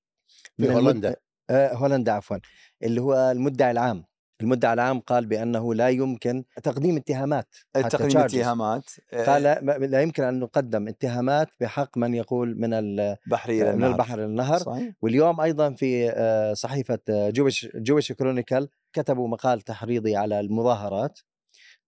في 0.57 0.75
هولندا. 0.75 1.17
آه، 1.51 1.75
هولندا 1.75 2.13
عفوا 2.13 2.37
اللي 2.83 3.01
هو 3.01 3.15
المدعي 3.15 3.71
العام. 3.71 4.05
المدعي 4.41 4.73
العام 4.73 5.01
قال 5.01 5.27
بأنه 5.27 5.75
لا 5.75 5.89
يمكن 5.89 6.45
تقديم 6.63 6.97
اتهامات 6.97 7.55
تقديم. 7.75 8.41
اتهامات 8.41 8.91
آه، 9.13 9.25
قال 9.27 9.43
لا- 9.43 10.03
يمكن 10.03 10.23
أن 10.25 10.41
نقدم 10.41 10.89
اتهامات 10.89 11.49
بحق 11.61 11.99
من 11.99 12.15
يقول 12.15 12.59
من 12.61 12.75
ال- 12.75 13.17
بحري 13.27 13.63
إلى 13.63 13.69
من 13.69 13.75
النهر. 13.75 13.91
البحر 13.93 14.21
للنهر 14.21 14.59
صحيح 14.59 14.93
واليوم 15.03 15.41
أيضا 15.41 15.75
في 15.75 16.11
آه، 16.11 16.53
صحيفة 16.55 16.99
جويش 17.09 17.69
جويش 17.75 18.13
كرونيكال 18.13 18.69
كتبوا 18.93 19.29
مقال 19.29 19.61
تحريضي 19.61 20.17
على 20.17 20.41
المظاهرات 20.41 21.19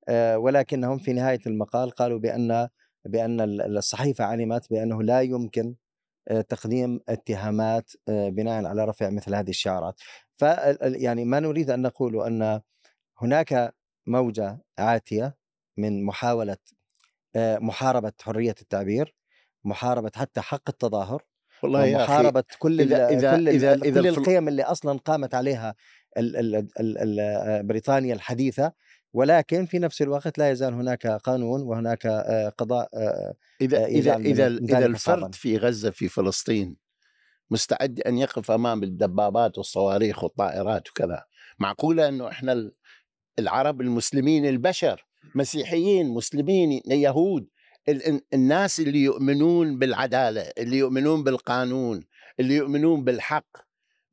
آه، 0.08 0.38
ولكنهم 0.38 0.98
في 0.98 1.12
نهاية 1.12 1.40
المقال 1.46 1.90
قالوا 1.90 2.18
بأن 2.18 2.68
بأن 3.04 3.40
ال- 3.40 3.76
الصحيفة 3.76 4.24
علمت 4.24 4.70
بأنه 4.70 5.02
لا 5.02 5.20
يمكن 5.20 5.74
آه، 6.28 6.40
تقديم 6.40 7.00
اتهامات 7.08 7.90
آه، 8.08 8.28
بناء 8.28 8.64
على 8.64 8.84
رفع 8.84 9.10
مثل 9.10 9.34
هذه 9.34 9.50
الشعارات 9.50 10.00
ف 10.36 10.42
يعني 10.82 11.24
ما 11.24 11.40
نريد 11.40 11.70
أن 11.70 11.82
نقول 11.82 12.22
أن 12.22 12.60
هناك 13.18 13.74
موجة 14.06 14.58
عاتية 14.78 15.36
من 15.76 16.04
محاولة 16.04 16.56
آه، 17.36 17.58
محاربة 17.58 18.12
حرية 18.22 18.54
التعبير 18.62 19.14
محاربة 19.64 20.10
حتى 20.16 20.40
حق 20.40 20.62
التظاهر 20.68 21.22
والله 21.62 21.86
يا 21.86 21.96
أخي 21.96 22.12
ومحاربة 22.12 22.44
كل 22.58 22.78
إذا- 22.88 23.10
إذا- 23.10 23.36
كل 23.36 23.46
إذا- 23.50 23.84
إذا 23.84 24.00
كل 24.00 24.06
الفل- 24.06 24.08
القيم 24.20 24.48
اللي 24.48 24.62
أصلا 24.62 24.98
قامت 24.98 25.34
عليها 25.34 25.74
ال 26.16 26.36
ال 26.36 26.54
ال 26.80 27.20
ال 27.20 27.66
بريطانيا 27.66 28.14
الحديثة 28.14 28.72
ولكن 29.12 29.66
في 29.66 29.78
نفس 29.78 30.02
الوقت 30.02 30.38
لا 30.38 30.50
يزال 30.50 30.74
هناك 30.74 31.06
قانون 31.06 31.62
وهناك 31.62 32.06
آه، 32.06 32.48
قضاء 32.48 32.88
آه، 32.94 33.34
إذا 33.60 33.82
آه، 33.84 33.86
إذا 33.86 34.16
إذا 34.16 34.46
إذا. 34.46 34.86
الفرد 34.86 35.34
في 35.34 35.56
غزة 35.56 35.90
في 35.90 36.08
فلسطين 36.08 36.76
مستعد 37.50 38.00
أن 38.00 38.18
يقف 38.18 38.50
أمام 38.50 38.82
الدبابات 38.82 39.58
والصواريخ 39.58 40.24
والطائرات 40.24 40.88
وكذا. 40.90 41.24
معقولة 41.58 42.08
أنه 42.08 42.28
إحنا 42.28 42.52
ال- 42.52 42.74
العرب 43.38 43.80
المسلمين 43.80 44.46
البشر 44.46 45.06
مسيحيين 45.34 46.08
مسلمين 46.08 46.80
يهود 46.86 47.48
ال- 47.88 48.06
ال- 48.08 48.20
الناس 48.34 48.80
اللي 48.80 48.98
يؤمنون 49.02 49.78
بالعدالة 49.78 50.40
اللي 50.58 50.76
يؤمنون 50.78 51.24
بالقانون 51.24 52.04
اللي 52.40 52.54
يؤمنون 52.56 53.04
بالحق. 53.04 53.46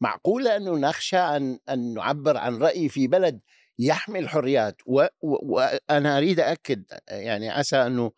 معقولة 0.02 0.58
أنه 0.58 0.78
نخشى 0.78 1.18
أن, 1.18 1.60
أن 1.70 1.94
نعبر 1.94 2.38
عن 2.38 2.58
رأي 2.58 2.90
في 2.90 3.08
بلد 3.08 3.40
يحمي 3.80 4.20
الحريات 4.20 4.76
و- 4.86 5.02
و- 5.22 5.54
وأنا 5.56 6.18
أريد 6.18 6.40
أكد 6.40 6.84
يعني 7.10 7.50
عسى 7.50 7.76
أن 7.78 8.10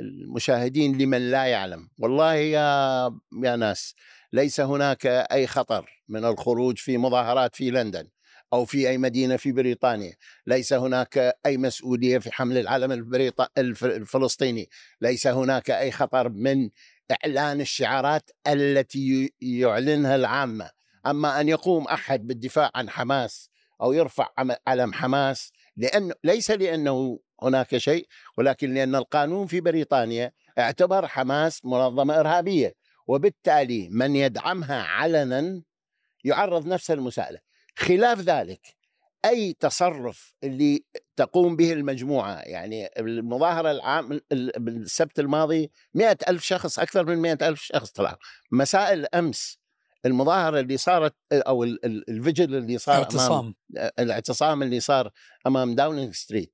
المشاهدين 0.00 0.98
لمن 0.98 1.30
لا 1.30 1.44
يعلم. 1.44 1.88
والله 1.98 2.34
يا 2.34 3.10
يا 3.44 3.56
ناس 3.56 3.94
ليس 4.32 4.60
هناك 4.60 5.06
أي 5.06 5.46
خطر 5.46 6.02
من 6.08 6.24
الخروج 6.24 6.78
في 6.78 6.98
مظاهرات 6.98 7.56
في 7.56 7.70
لندن 7.70 8.08
أو 8.52 8.64
في 8.64 8.88
أي 8.88 8.98
مدينة 8.98 9.36
في 9.36 9.52
بريطانيا. 9.52 10.12
ليس 10.46 10.72
هناك 10.72 11.34
أي 11.46 11.56
مسؤولية 11.56 12.18
في 12.18 12.32
حمل 12.32 12.58
العلم 12.58 12.92
الفلسطيني. 13.82 14.68
ليس 15.00 15.26
هناك 15.26 15.70
أي 15.70 15.90
خطر 15.90 16.28
من 16.28 16.70
إعلان 17.10 17.60
الشعارات 17.60 18.30
التي 18.46 19.32
يعلنها 19.40 20.16
العامة. 20.16 20.70
أما 21.06 21.40
أن 21.40 21.48
يقوم 21.48 21.84
أحد 21.84 22.26
بالدفاع 22.26 22.70
عن 22.74 22.90
حماس 22.90 23.50
أو 23.82 23.92
يرفع 23.92 24.28
علم 24.66 24.92
حماس 24.92 25.52
لأنه 25.76 26.14
ليس 26.24 26.50
لأنه 26.50 27.18
هناك 27.42 27.76
شيء 27.76 28.06
ولكن 28.38 28.74
لأن 28.74 28.94
القانون 28.94 29.46
في 29.46 29.60
بريطانيا 29.60 30.32
اعتبر 30.58 31.06
حماس 31.06 31.64
منظمة 31.64 32.20
إرهابية 32.20 32.74
وبالتالي 33.06 33.88
من 33.90 34.16
يدعمها 34.16 34.82
علنا 34.82 35.62
يعرض 36.24 36.66
نفسه 36.66 36.94
للمساءلة 36.94 37.38
خلاف 37.76 38.20
ذلك 38.20 38.60
أي 39.24 39.52
تصرف 39.60 40.34
اللي 40.44 40.84
تقوم 41.16 41.56
به 41.56 41.72
المجموعة 41.72 42.34
يعني 42.40 42.88
المظاهرة 42.98 43.70
العام 43.70 44.20
ال- 44.32 44.52
بالسبت 44.56 45.18
الماضي 45.18 45.70
مئة 45.94 46.16
ألف 46.28 46.42
شخص 46.44 46.78
أكثر 46.78 47.04
من 47.06 47.16
مئة 47.18 47.48
ألف 47.48 47.62
شخص 47.62 47.90
طلع 47.90 48.16
مساء 48.52 48.92
الأمس 48.92 49.58
المظاهرة 50.06 50.60
اللي 50.60 50.76
صارت 50.76 51.14
أو 51.32 51.64
ال- 51.64 51.84
ال- 51.84 52.10
ال 52.10 52.17
vigil 52.17 52.54
اللي 52.54 52.78
صار 52.78 52.94
أمام 52.94 53.04
اعتصام 53.04 53.54
الاعتصام 53.98 54.62
اللي 54.62 54.80
صار 54.80 55.10
أمام 55.46 55.74
داونينج 55.74 56.14
ستريت 56.14 56.52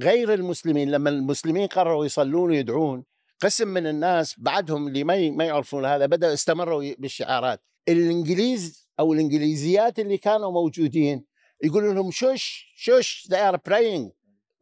غير 0.00 0.34
المسلمين 0.34 0.90
لما 0.90 1.10
المسلمين 1.10 1.66
قرروا 1.66 2.06
يصلون 2.06 2.50
ويدعون 2.50 3.04
قسم 3.40 3.68
من 3.68 3.86
الناس 3.86 4.34
بعدهم 4.38 4.88
اللي 4.88 5.04
ما 5.04 5.30
ما 5.30 5.44
يعرفون 5.44 5.84
هذا 5.84 6.06
بدأوا 6.06 6.32
استمروا 6.32 6.94
بالشعارات. 6.98 7.60
الإنجليز 7.88 8.88
أو 9.00 9.12
الإنجليزيات 9.12 9.98
اللي 9.98 10.18
كانوا 10.18 10.52
موجودين 10.52 11.24
يقولوا 11.64 11.94
لهم 11.94 12.10
شش 12.10 12.72
شش 12.76 13.28
they 13.30 13.52
are 13.52 13.58
praying. 13.70 14.10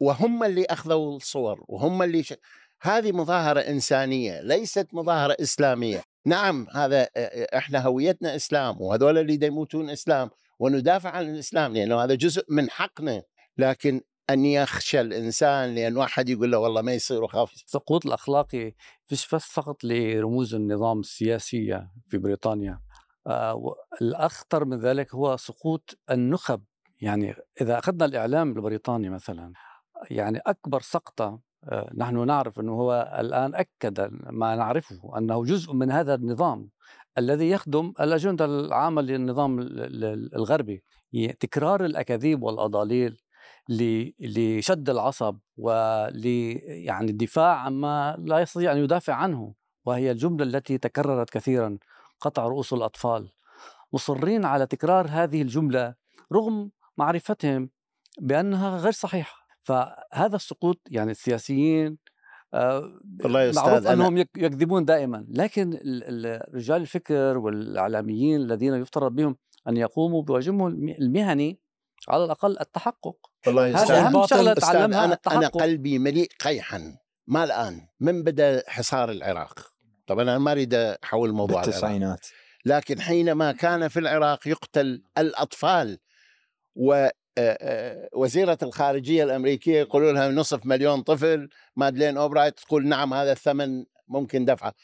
وهم 0.01 0.45
اللي 0.45 0.65
أخذوا 0.65 1.17
الصور 1.17 1.65
وهم 1.69 2.03
اللي 2.03 2.23
ش... 2.23 2.35
هذه 2.81 3.13
مظاهرة 3.13 3.61
إنسانية 3.61 4.41
ليست 4.41 4.89
مظاهرة 4.93 5.37
إسلامية. 5.41 6.03
نعم 6.27 6.67
هذا 6.75 7.09
إحنا 7.57 7.79
هويتنا 7.79 8.37
إسلام 8.37 8.81
وهذول 8.81 9.19
اللي 9.19 9.47
يموتون 9.47 9.91
إسلام 9.91 10.31
وندافع 10.59 11.11
عن 11.11 11.35
الإسلام 11.35 11.75
لأنه 11.75 12.05
هذا 12.05 12.15
جزء 12.15 12.45
من 12.49 12.71
حقنا. 12.71 13.23
لكن 13.59 14.01
أن 14.33 14.45
يخشى 14.45 15.01
الإنسان 15.01 15.75
لأن 15.75 15.97
واحد 15.97 16.29
يقول 16.29 16.53
له 16.53 16.59
والله 16.59 16.83
ما 16.83 16.93
يصير 16.95 17.25
وخاف 17.25 17.53
السقوط 17.53 18.07
الأخلاقي 18.07 18.75
مش 19.13 19.29
بس 19.35 19.45
فقط 19.45 19.85
لرموز 19.85 20.55
النظام 20.55 21.01
السياسية 21.01 21.91
في 22.09 22.19
بريطانيا. 22.19 22.81
آه، 23.27 23.75
الأخطر 24.03 24.65
من 24.65 24.79
ذلك 24.81 25.15
هو 25.15 25.37
سقوط 25.37 25.99
النخب. 26.11 26.63
يعني 27.01 27.35
إذا 27.61 27.79
أخذنا 27.79 28.05
الإعلام 28.05 28.49
البريطاني 28.49 29.11
مثلا 29.11 29.53
يعني 30.11 30.39
أكبر 30.47 30.81
سقطة 30.81 31.41
آه، 31.65 31.91
نحن 31.97 32.27
نعرف 32.27 32.61
أنه 32.61 32.73
هو 32.73 33.17
الآن 33.19 33.55
أكد 33.55 34.09
ما 34.31 34.57
نعرفه 34.57 35.19
أنه 35.19 35.45
جزء 35.45 35.73
من 35.73 35.91
هذا 35.91 36.15
النظام 36.15 36.69
الذي 37.19 37.51
يخدم 37.51 37.93
الأجندة 38.01 38.45
العامة 38.45 39.03
للنظام 39.03 39.59
ال- 39.59 40.05
ال- 40.05 40.35
الغربي. 40.35 40.83
تكرار 41.41 41.85
الأكاذيب 41.85 42.43
والأضاليل 42.43 43.13
ل- 43.13 43.17
لشد 44.21 44.91
العصب 44.91 45.39
ول 45.57 46.27
يعني 46.67 47.11
الدفاع 47.11 47.57
عما 47.57 48.17
لا 48.25 48.39
يستطيع 48.39 48.73
أن 48.73 48.79
يدافع 48.79 49.15
عنه 49.15 49.55
وهي 49.85 50.11
الجملة 50.11 50.45
التي 50.45 50.79
تكررت 50.79 51.31
كثيرا 51.31 51.79
قطع 52.21 52.47
رؤوس 52.47 52.73
الأطفال. 52.73 53.29
مصرين 53.93 54.45
على 54.45 54.67
تكرار 54.67 55.07
هذه 55.11 55.43
الجملة 55.43 55.95
رغم 56.33 56.71
معرفتهم 56.97 57.71
بأنها 58.21 58.77
غير 58.77 58.93
صحيحة. 58.93 59.37
فهذا 59.63 60.37
السقوط 60.37 60.81
يعني 60.91 61.11
السياسيين 61.11 61.99
آه، 62.55 63.01
والله 63.25 63.43
يا 63.43 63.53
معروف 63.53 63.73
أستاذ، 63.73 63.87
أنا- 63.89 63.91
أنهم 63.93 64.17
يك- 64.19 64.37
يكذبون 64.37 64.85
دائما 64.85 65.27
لكن 65.29 65.73
ال- 65.73 66.27
ال- 66.27 66.55
رجال 66.55 66.81
الفكر 66.81 67.39
والإعلاميين 67.39 68.41
الذين 68.41 68.75
يفترض 68.75 69.13
بهم 69.15 69.37
أن 69.69 69.77
يقوموا 69.77 70.23
بواجبهم 70.23 70.67
الم- 70.67 70.89
المهني 71.01 71.59
على 72.09 72.25
الأقل 72.25 72.57
التحقق. 72.61 73.17
والله 73.47 73.83
هذا 73.83 73.99
أهم 73.99 74.27
شغلة 74.27 74.55
تعلمها 74.55 75.05
أنا, 75.05 75.15
التحقق. 75.15 75.63
قلبي 75.63 75.99
مليء 75.99 76.29
قيحا 76.41 76.97
ما 77.27 77.45
الآن 77.45 77.87
من 78.01 78.23
بدأ 78.23 78.63
حصار 78.67 79.11
العراق؟ 79.11 79.73
طبعا 80.07 80.23
أنا 80.23 80.39
ما 80.39 80.53
أريد 80.53 80.75
أحول 80.75 81.33
موضوع 81.33 81.57
العراق. 81.57 81.67
بالتسعينات. 81.67 82.27
لكن 82.65 83.01
حينما 83.01 83.53
كان 83.53 83.89
في 83.89 84.01
العراق 84.01 84.49
يقتل 84.49 85.03
الأطفال 85.19 85.99
ووزيرة 88.15 88.59
الخارجية 88.63 89.25
الأمريكية 89.25 89.81
يقولوا 89.81 90.13
لها 90.13 90.31
نصف 90.31 90.67
مليون 90.67 91.03
طفل 91.03 91.49
مادلين 91.77 92.17
أوبرايت 92.17 92.61
تقول 92.61 92.87
نعم 92.87 93.15
هذا 93.15 93.33
الثمن 93.33 93.85
ممكن 94.09 94.45
دفعه. 94.45 94.75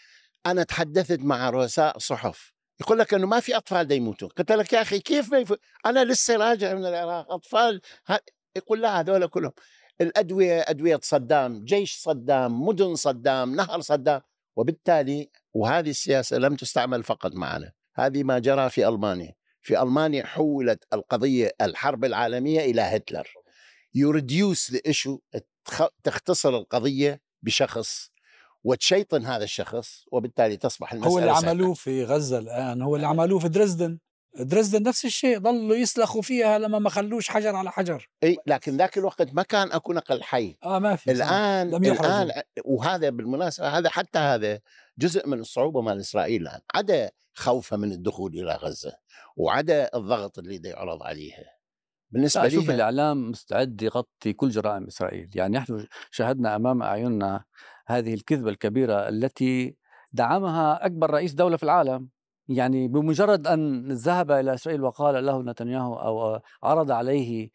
أنا 0.47 0.63
تحدثت 0.63 1.21
مع 1.21 1.51
رؤساء 1.51 1.99
صحف 1.99 2.53
يقول 2.80 2.99
لك 2.99 3.14
إنه 3.14 3.26
ما 3.26 3.40
في 3.40 3.56
أطفال 3.56 3.88
دا 3.88 3.94
يموتون. 3.94 4.28
قلت 4.28 4.52
لك 4.52 4.73
يا 4.73 4.82
أخي 4.82 5.00
كيف 5.00 5.32
ما 5.32 5.38
يفو... 5.38 5.56
أنا 5.87 6.04
لسه 6.04 6.37
راجع 6.37 6.75
من 6.75 6.87
العراق 6.87 7.32
أطفال 7.32 7.80
ها... 8.06 8.20
يقول 8.56 8.82
لا 8.82 9.00
هذول 9.00 9.26
كلهم. 9.26 9.52
الأدوية 10.00 10.64
أدوية 10.68 11.00
صدام 11.02 11.64
جيش 11.64 11.97
صدام 11.97 12.66
مدن 12.66 12.94
صدام 12.94 13.54
نهر 13.54 13.80
صدام. 13.80 14.20
وبالتالي 14.56 15.30
وهذه 15.54 15.90
السياسة 15.90 16.38
لم 16.38 16.56
تستعمل 16.56 17.02
فقط 17.02 17.35
معنا. 17.35 17.73
هذه 17.94 18.23
ما 18.23 18.38
جرى 18.38 18.70
في 18.70 18.88
ألمانيا. 18.88 19.35
في 19.62 19.82
ألمانيا 19.82 20.26
حولت 20.26 20.85
القضية 20.92 21.52
الحرب 21.61 22.04
العالمية 22.04 22.61
إلى 22.61 22.82
هتلر. 22.82 23.28
يريديوس 23.94 24.76
ايشو 24.87 25.18
تختصر 26.04 26.56
القضية 26.56 27.20
بشخص 27.42 28.11
وتشيطن 28.65 29.25
هذا 29.27 29.45
الشخص 29.45 30.05
وبالتالي 30.12 30.57
تصبح 30.57 30.93
المساله 30.93 31.12
هو 31.12 31.19
اللي 31.19 31.35
سهلة. 31.35 31.50
عملوه 31.50 31.75
في 31.75 32.05
غزة 32.05 32.38
الآن 32.38 32.83
هو 32.83 32.97
اللي 32.97 33.07
عملوه 33.07 33.38
في 33.38 33.49
درزدن 33.49 33.99
درزدن 34.38 34.83
نفس 34.83 35.05
الشيء 35.05 35.38
ضلوا 35.38 35.77
يسلخوا 35.77 36.23
فيها 36.23 36.59
لما 36.59 36.79
ما 36.79 36.91
خلوش 36.91 37.29
حجر 37.29 37.57
على 37.57 37.71
حجر. 37.73 38.11
إي 38.23 38.37
لكن 38.47 38.77
ذاك 38.77 38.99
الوقت 38.99 39.35
ما 39.35 39.43
كان 39.43 39.73
أكو 39.73 39.93
نقل 39.93 40.23
حي. 40.23 40.57
آه 40.65 40.79
ما 40.79 40.97
في. 40.97 41.12
الآن 41.12 41.71
لم. 41.71 41.85
الآن 41.85 42.43
وهذا 42.65 43.11
بالمناسبة 43.11 43.69
هذا 43.69 43.88
حتى 43.88 44.19
هذا 44.19 44.61
جزء 44.99 45.29
من 45.29 45.41
الصعوبة 45.41 45.81
مال 45.81 46.00
إسرائيل 46.00 46.43
الآن. 46.43 46.61
عدا 46.75 47.11
خوفها 47.35 47.79
من 47.79 47.93
الدخول 47.93 48.33
إلى 48.33 48.55
غزة 48.55 48.93
وعدا 49.37 49.91
الضغط 49.95 50.38
اللي 50.38 50.59
دا 50.59 50.69
يعرض 50.69 51.03
عليها 51.03 51.45
بالنسبة 52.11 52.49
شوف 52.49 52.69
لي 52.69 52.75
الإعلام 52.75 53.31
مستعد 53.31 53.83
يغطي 53.83 54.33
كل 54.33 54.50
جرائم 54.50 54.87
إسرائيل. 54.87 55.31
يعني 55.35 55.59
نحن 55.59 55.87
شاهدنا 56.11 56.57
أمام 56.57 56.83
أعيننا 56.83 57.45
هذه 57.88 58.14
الكذبة 58.14 58.50
الكبيرة 58.50 59.09
التي 59.09 59.76
دعمها 60.12 60.87
أكبر 60.87 61.11
رئيس 61.11 61.33
دولة 61.33 61.57
في 61.57 61.62
العالم. 61.62 62.09
يعني 62.49 62.88
بمجرد 62.88 63.47
أن 63.47 63.92
ذهب 63.92 64.30
إلى 64.30 64.54
إسرائيل 64.54 64.83
وقال 64.83 65.26
له 65.26 65.42
نتنياهو 65.42 65.95
أو 65.95 66.40
عرض 66.62 66.90
عليه 66.90 67.50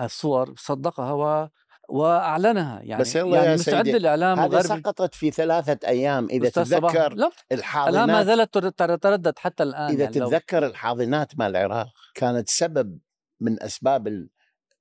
الصور 0.00 0.54
صدقها 0.56 1.12
و 1.12 1.48
وأعلنها. 1.88 2.80
يعني 2.82 3.00
بس 3.00 3.16
يلا 3.16 3.36
يعني 3.36 3.48
يا 3.48 3.54
مستعد 3.54 3.84
سيدي، 3.84 3.96
الاعلام 3.96 4.40
هذه 4.40 4.60
سقطت 4.60 5.14
في 5.14 5.30
ثلاثة 5.30 5.88
أيام 5.88 6.28
إذا 6.30 6.48
تتذكر 6.48 7.14
لا 7.14 7.16
الآن 7.16 7.30
ما 7.30 7.30
الحاضنات 7.52 8.26
زالت 8.26 8.54
تر- 8.54 8.68
تر- 8.70 8.96
تردد 8.96 9.38
حتى 9.38 9.62
الآن 9.62 9.90
إذا 9.90 10.04
يعني 10.04 10.18
لو- 10.18 10.28
تتذكر 10.28 10.66
الحاضنات 10.66 11.38
مال 11.38 11.56
العراق 11.56 11.86
كانت 12.14 12.48
سبب 12.48 12.98
من 13.40 13.62
أسباب 13.62 14.28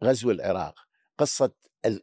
غزو 0.04 0.32
العراق. 0.32 0.76
قصة 1.18 1.52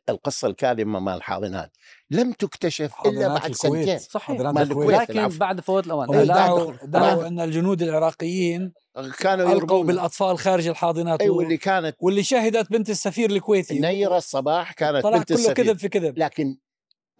القصة 0.08 0.48
الكاذبة 0.48 0.84
مال 0.84 1.14
الحاضنات 1.14 1.76
لم 2.10 2.32
تكتشف 2.32 2.92
إلا 3.06 3.28
بعد. 3.28 3.52
سنتين. 3.52 3.98
صحيح. 3.98 4.40
مال 4.40 4.62
الكويت. 4.62 4.98
لكن 5.00 5.12
العفو. 5.18 5.38
بعد 5.38 5.60
فوات 5.60 5.86
الأوان. 5.86 6.08
هم 6.08 6.14
إيه، 6.14 6.78
بعد- 6.84 7.18
أن 7.18 7.40
الجنود 7.40 7.82
العراقيين 7.82 8.72
كانوا 9.18 9.50
يرمون. 9.50 9.86
بالأطفال 9.86 10.38
خارج 10.38 10.66
الحاضنات 10.68 11.20
اي 11.20 11.28
و- 11.28 11.36
واللي 11.36 11.56
كانت 11.56 11.96
واللي 12.00 12.22
شهدت 12.22 12.70
بنت 12.72 12.90
السفير 12.90 13.30
الكويتي. 13.30 13.78
نيرة 13.78 14.16
الصباح 14.16 14.72
كانت 14.72 15.02
طلع 15.02 15.16
بنت 15.16 15.28
كله 15.28 15.38
السفير. 15.38 15.54
كذب 15.54 15.78
في 15.78 15.88
كذب. 15.88 16.18
لكن 16.18 16.56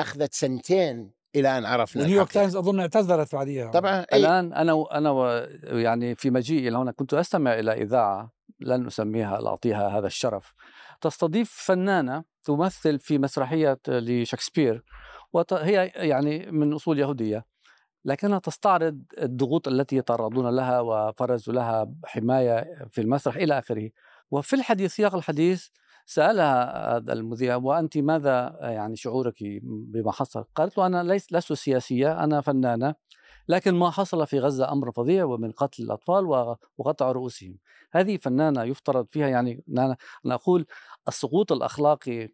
أخذت 0.00 0.35
سنتين 0.35 1.12
إلى 1.37 1.59
أن 1.59 1.64
عرفنا 1.64 2.02
الحقيقة. 2.04 2.25
تايمز 2.25 2.57
أظن 2.57 2.81
اعتذرت 2.81 3.35
بعديها. 3.35 3.71
طبعا 3.71 4.07
أي. 4.12 4.19
الآن 4.19 4.52
أنا 4.52 4.73
و- 4.73 4.85
أنا 4.87 5.11
و 5.11 5.26
يعني 5.62 6.14
في 6.14 6.31
مجيئي 6.31 6.71
لهنا 6.71 6.92
كنت 6.92 7.14
أستمع 7.14 7.54
إلى 7.59 7.73
إذاعة 7.73 8.33
لن 8.61 8.87
أسميها 8.87 9.38
لا 9.40 9.49
أعطيها 9.49 9.99
هذا 9.99 10.07
الشرف. 10.07 10.52
تستضيف 11.00 11.50
فنانة 11.52 12.25
تمثل 12.44 12.99
في 12.99 13.18
مسرحيه 13.18 13.78
لشكسبير 13.88 14.84
وهي 15.32 15.92
يعني 15.94 16.50
من 16.50 16.72
أصول 16.72 16.99
يهودية 16.99 17.44
لكنها 18.04 18.38
تستعرض 18.38 19.02
الضغوط 19.18 19.68
التي 19.68 19.96
يتعرضون 19.96 20.56
لها 20.56 20.80
وفرزوا 20.80 21.54
لها 21.54 21.94
حماية 22.04 22.87
في 22.90 23.00
المسرح 23.00 23.37
إلى 23.37 23.58
آخره 23.58 23.90
وفي 24.30 24.56
الحديث 24.56 24.94
سياق 24.94 25.14
الحديث 25.14 25.66
سألها 26.06 26.96
هذا 26.96 27.12
المذيع 27.12 27.56
وأنت 27.56 27.99
ماذا 27.99 28.58
يعني 28.61 28.96
شعورك 28.96 29.34
بما 29.62 30.12
حصل؟ 30.12 30.44
قالت 30.54 30.78
له 30.78 30.87
أنا 30.87 31.02
ليس 31.02 31.32
لست 31.32 31.52
سياسية 31.52 32.25
أنا 32.25 32.40
فنانة 32.40 32.94
لكن 33.49 33.75
ما 33.75 33.90
حصل 33.90 34.26
في 34.26 34.38
غزة 34.38 34.72
أمر 34.72 34.92
فظيع 34.92 35.25
ومن 35.25 35.50
قتل 35.52 35.82
الأطفال 35.82 36.26
و- 36.26 36.56
وقطع 36.78 37.12
رؤوسهم. 37.12 37.58
هذه 37.92 38.16
فنانة 38.16 38.62
يفترض 38.62 39.06
فيها 39.11 39.28
يعني 39.28 39.64
أنا 39.78 39.96
أقول 40.26 40.66
السقوط 41.09 41.52
الأخلاقي 41.52 42.28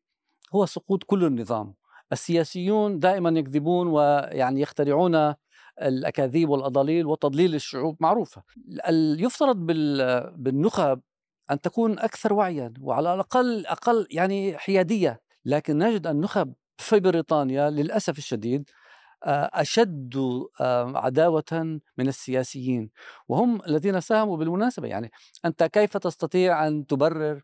هو 0.55 0.67
سقوط 0.67 1.05
كل 1.05 1.25
النظام. 1.25 1.75
السياسيون 2.13 2.99
دائما 2.99 3.39
يكذبون 3.41 3.87
ويعني 3.87 4.61
يخترعون 4.61 5.35
الأكاذيب 5.83 6.49
والأضاليل 6.49 7.07
وتضليل 7.07 7.55
الشعوب 7.55 7.97
معروفة. 8.01 8.43
يفترض 9.19 9.57
بال- 9.57 10.33
بالنخب 10.37 11.01
أن 11.51 11.61
تكون 11.61 11.99
أكثر 11.99 12.33
وعيا 12.33 12.75
وعلى 12.81 13.15
الأقل 13.15 13.67
أقل 13.67 14.07
يعني 14.11 14.59
حيادية، 14.59 15.21
لكن 15.45 15.79
نجد 15.79 16.07
النخب 16.07 16.55
في 16.79 17.01
بريطانيا 17.01 17.71
للأسف 17.71 18.19
الشديد 18.19 18.71
آه، 19.25 19.51
أشد 19.55 20.17
آه، 20.61 20.99
عداوة 20.99 21.79
من 21.99 22.09
السياسيين 22.09 22.91
وهم 23.29 23.63
الذين 23.67 24.01
ساهموا 24.01 24.37
بالمناسبة 24.37 24.89
يعني 24.89 25.11
أنت 25.45 25.63
كيف 25.65 25.97
تستطيع 25.97 26.67
أن 26.67 26.87
تبرر 26.87 27.43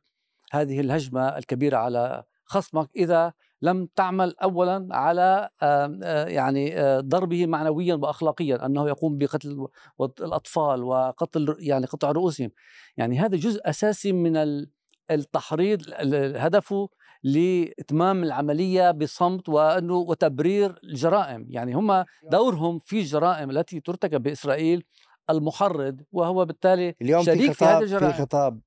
هذه 0.52 0.80
الهجمة 0.80 1.28
الكبيرة 1.38 1.76
على 1.76 2.24
خصمك 2.44 2.90
إذا 2.96 3.33
لم 3.62 3.88
تعمل 3.96 4.35
اولا 4.42 4.88
على 4.90 5.48
آه، 5.62 5.98
آه، 6.02 6.26
يعني 6.26 6.80
آه، 6.80 7.00
ضربه 7.00 7.46
معنويا 7.46 7.94
واخلاقيا 7.94 8.66
أنه 8.66 8.88
يقوم 8.88 9.18
بقتل 9.18 9.66
الاطفال 10.00 10.83
وقتل 10.83 11.57
يعني 11.59 11.87
قطع 11.87 12.11
رؤوسهم. 12.11 12.50
يعني 12.96 13.18
هذا 13.18 13.37
جزء 13.37 13.61
أساسي 13.64 14.12
من 14.12 14.37
ال- 14.37 14.70
التحريض 15.11 15.83
ال- 15.88 16.37
هدفه 16.37 16.88
لإتمام 17.22 18.22
العملية 18.22 18.90
بصمت 18.90 19.48
وأنه 19.48 19.94
وتبرير 19.94 20.78
الجرائم. 20.85 21.46
يعني 21.48 21.72
هم 21.74 22.04
دورهم 22.30 22.78
في 22.78 22.98
الجرائم 23.00 23.50
التي 23.50 23.80
ترتكب 23.80 24.22
بإسرائيل 24.22 24.85
المحرض 25.30 26.00
وهو 26.12 26.44
بالتالي 26.44 26.94
اليوم 27.02 27.22
شريك 27.24 27.52
في 27.52 27.54
في 27.54 27.64
هذه 27.64 27.70
خطاب 27.70 27.78
في 27.78 27.85
الجرائم. 27.94 28.12
خطاب 28.12 28.61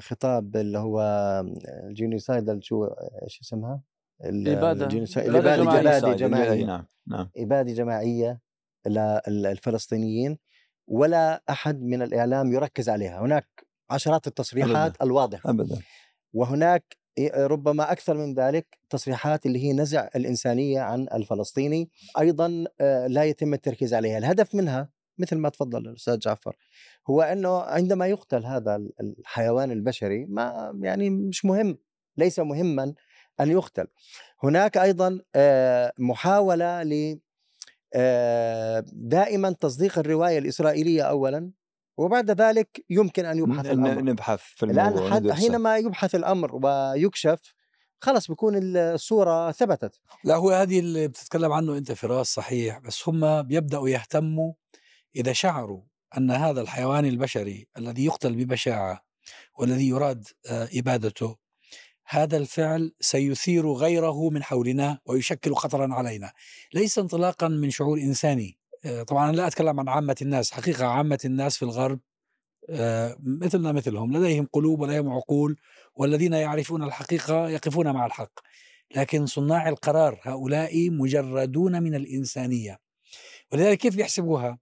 خطاب 0.00 0.56
اللي 0.56 0.78
هو 0.78 1.00
ال 1.88 1.96
genocide 1.96 2.62
شو 2.62 2.84
إيش 3.22 3.40
اسمها؟ 3.40 3.80
ال- 4.24 4.44
إبادة- 4.60 4.82
ال 4.82 4.87
genocide- 4.87 5.28
إبادة 5.28 5.54
الإبادة 5.54 5.64
جماعية. 5.64 5.98
إبادة 5.98 6.16
جماعية 6.16 6.64
نعم 6.64 6.86
نعم. 7.06 7.30
إبادة 7.36 7.72
جماعية 7.72 8.40
للفلسطينيين 9.28 10.38
ولا 10.88 11.42
أحد 11.50 11.82
من 11.82 12.02
الإعلام 12.02 12.52
يركز 12.52 12.88
عليها. 12.88 13.20
هناك 13.20 13.48
عشرات 13.90 14.26
التصريحات 14.26 14.92
أبداً. 14.92 15.04
الواضحة. 15.04 15.50
ابدا. 15.50 15.78
وهناك 16.32 16.96
ربما 17.36 17.92
أكثر 17.92 18.14
من 18.16 18.34
ذلك 18.34 18.78
تصريحات 18.90 19.46
اللي 19.46 19.58
هي 19.64 19.72
نزع 19.72 20.08
الإنسانية 20.16 20.80
عن 20.80 21.06
الفلسطيني 21.14 21.90
أيضا 22.18 22.64
آه، 22.80 23.06
لا 23.06 23.24
يتم 23.24 23.54
التركيز 23.54 23.94
عليها. 23.94 24.18
الهدف 24.18 24.54
منها 24.54 24.88
مثل 25.18 25.36
ما 25.36 25.48
تفضل 25.48 25.88
الأستاذ 25.88 26.18
جعفر 26.18 26.56
هو 27.10 27.22
أنه 27.22 27.60
عندما 27.60 28.06
يقتل 28.06 28.44
هذا 28.46 28.82
الحيوان 29.00 29.70
البشري 29.70 30.26
ما 30.26 30.72
يعني 30.82 31.10
مش 31.10 31.44
مهم 31.44 31.78
ليس 32.16 32.38
مهما 32.38 32.94
أن 33.40 33.50
يقتل. 33.50 33.86
هناك 34.42 34.76
أيضا 34.76 35.20
آه، 35.34 35.92
محاولة 35.98 36.82
ل 36.82 37.18
آه، 37.94 38.84
دائما 38.92 39.50
تصديق 39.50 39.98
الرواية 39.98 40.38
الإسرائيلية 40.38 41.02
أولا 41.02 41.50
وبعد 41.96 42.30
ذلك 42.30 42.84
يمكن 42.90 43.24
أن 43.24 43.38
يبحث 43.38 43.66
الأمر. 43.66 44.02
نبحث 44.02 44.40
في 44.40 44.62
الآن 44.62 44.88
الموضوع 44.88 45.10
حد 45.10 45.22
ندرسه. 45.22 45.40
حينما 45.40 45.76
يبحث 45.76 46.14
الأمر 46.14 46.66
ويكشف 46.66 47.54
خلص 48.00 48.28
بيكون 48.28 48.76
الصورة 48.76 49.52
ثبتت. 49.52 50.00
لا 50.24 50.36
هو 50.36 50.50
هذه 50.50 50.80
اللي 50.80 51.08
بتتكلم 51.08 51.52
عنه 51.52 51.78
أنت 51.78 51.92
فراس 51.92 52.26
صحيح 52.26 52.78
بس 52.78 53.08
هم 53.08 53.42
بيبدأوا 53.42 53.88
يهتموا 53.88 54.52
إذا 55.16 55.32
شعروا 55.32 55.82
أن 56.16 56.30
هذا 56.30 56.60
الحيوان 56.60 57.04
البشري 57.04 57.68
الذي 57.78 58.04
يقتل 58.04 58.34
ببشاعة 58.34 59.04
والذي 59.58 59.88
يراد 59.88 60.28
آه، 60.50 60.68
إبادته 60.74 61.36
هذا 62.06 62.36
الفعل 62.36 62.94
سيثير 63.00 63.72
غيره 63.72 64.30
من 64.30 64.42
حولنا 64.42 64.98
ويشكل 65.06 65.54
خطرا 65.54 65.94
علينا. 65.94 66.32
ليس 66.74 66.98
انطلاقا 66.98 67.48
من 67.48 67.70
شعور 67.70 67.98
إنساني. 67.98 68.58
آه، 68.84 69.02
طبعا 69.02 69.30
أنا 69.30 69.36
لا 69.36 69.46
أتكلم 69.46 69.80
عن 69.80 69.88
عامة 69.88 70.16
الناس 70.22 70.50
حقيقة 70.50 70.86
عامة 70.86 71.18
الناس 71.24 71.56
في 71.56 71.62
الغرب 71.62 72.00
آه، 72.70 73.16
مثلنا 73.20 73.72
مثلهم 73.72 74.16
لديهم 74.16 74.48
قلوب 74.52 74.80
ولديهم 74.80 75.12
عقول 75.12 75.56
والذين 75.94 76.32
يعرفون 76.32 76.82
الحقيقة 76.82 77.48
يقفون 77.48 77.92
مع 77.92 78.06
الحق. 78.06 78.40
لكن 78.96 79.26
صناع 79.26 79.68
القرار 79.68 80.20
هؤلاء 80.22 80.90
مجردون 80.90 81.82
من 81.82 81.94
الإنسانية. 81.94 82.78
ولذلك 83.52 83.78
كيف 83.78 83.96
بيحسبوها؟ 83.96 84.58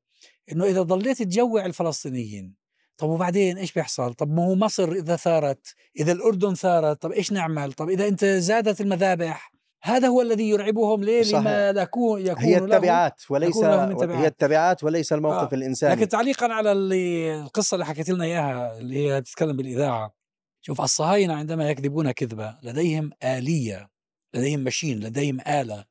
إنه 0.53 0.65
إذا 0.65 0.83
ضليت 0.83 1.23
تجوع 1.23 1.67
الفلسطينيين 1.67 2.63
طب 2.97 3.09
وبعدين 3.09 3.59
إيش 3.59 3.73
بيحصل؟ 3.73 4.15
طب 4.15 4.31
ما 4.31 4.45
هو 4.45 4.55
مصر 4.55 4.93
إذا 4.93 5.17
ثارت، 5.17 5.75
إذا 6.01 6.13
الأردن 6.13 6.55
ثارت، 6.55 7.03
طب 7.03 7.13
إيش 7.13 7.33
نعمل؟ 7.33 7.73
طب 7.73 7.89
إذا 7.89 8.09
أنت 8.09 8.25
زادت 8.25 8.81
المذابح 8.81 9.53
هذا 9.83 10.09
هو 10.09 10.23
الذي 10.23 10.49
يرعبهم 10.49 11.05
ليه؟ 11.05 11.23
صحيح. 11.23 11.41
لما 11.41 11.71
يكون 11.71 12.27
يكون 12.27 12.45
هي 12.45 12.59
التبعات 12.59 13.23
وليس. 13.31 13.57
هي 13.57 14.27
التبعات 14.27 14.85
وليس 14.85 15.13
الموقف 15.13 15.53
آه. 15.53 15.57
الإنساني 15.57 15.95
لكن 15.95 16.09
تعليقا 16.09 16.53
على 16.53 16.73
اللي 16.73 17.35
القصة 17.41 17.75
اللي 17.75 17.87
حكيت 17.87 18.09
لنا 18.09 18.25
إياها 18.25 18.79
اللي 18.79 18.97
هي 18.97 19.21
تتكلم 19.21 19.57
بالإذاعة 19.57 20.15
شوف 20.61 20.81
الصهاينة 20.81 21.35
عندما 21.35 21.71
يكذبون 21.71 22.11
كذبة 22.11 22.59
لديهم 22.63 23.11
آلية 23.23 23.91
لديهم 24.35 24.61
ماشين 24.61 25.01
لديهم 25.01 25.41
آلة 25.41 25.85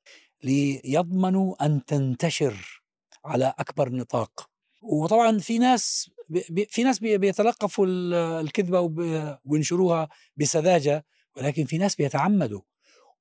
ليضمنوا 0.43 1.65
أن 1.65 1.86
تنتشر 1.86 2.82
على 3.26 3.54
أكبر 3.60 3.89
نطاق 3.89 4.50
وطبعا 4.82 5.38
في 5.39 5.58
ناس 5.58 6.12
بي- 6.30 6.65
في 6.70 6.84
ناس 6.84 7.00
بي- 7.00 7.17
بيتلقفوا 7.17 7.86
ال- 7.86 8.13
الكذبة 8.13 8.80
وينشروها 9.46 10.10
بسذاجة 10.38 11.06
ولكن 11.38 11.65
في 11.65 11.78
ناس 11.78 11.96
بيتعمدوا. 11.96 12.62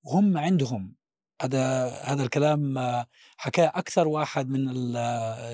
وهم 0.03 0.39
عندهم 0.39 0.95
هذا 1.43 1.89
هذا 1.89 2.23
الكلام 2.23 2.79
حكاه 3.37 3.73
أكثر 3.75 4.09
واحد 4.09 4.49
من 4.49 4.69
ال- 4.69 4.97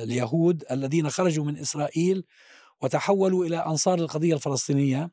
اليهود 0.03 0.64
الذين 0.71 1.11
خرجوا 1.11 1.45
من 1.45 1.57
إسرائيل 1.59 2.25
وتحولوا 2.81 3.45
إلى 3.47 3.57
أنصار 3.57 3.99
القضية 3.99 4.35
الفلسطينية. 4.35 5.11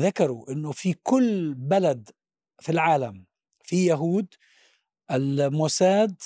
ذكروا 0.00 0.52
إنه 0.52 0.72
في 0.72 0.94
كل 1.02 1.54
بلد 1.54 2.10
في 2.60 2.72
العالم 2.72 3.24
في 3.64 3.86
يهود 3.86 4.26
الموساد 5.10 6.22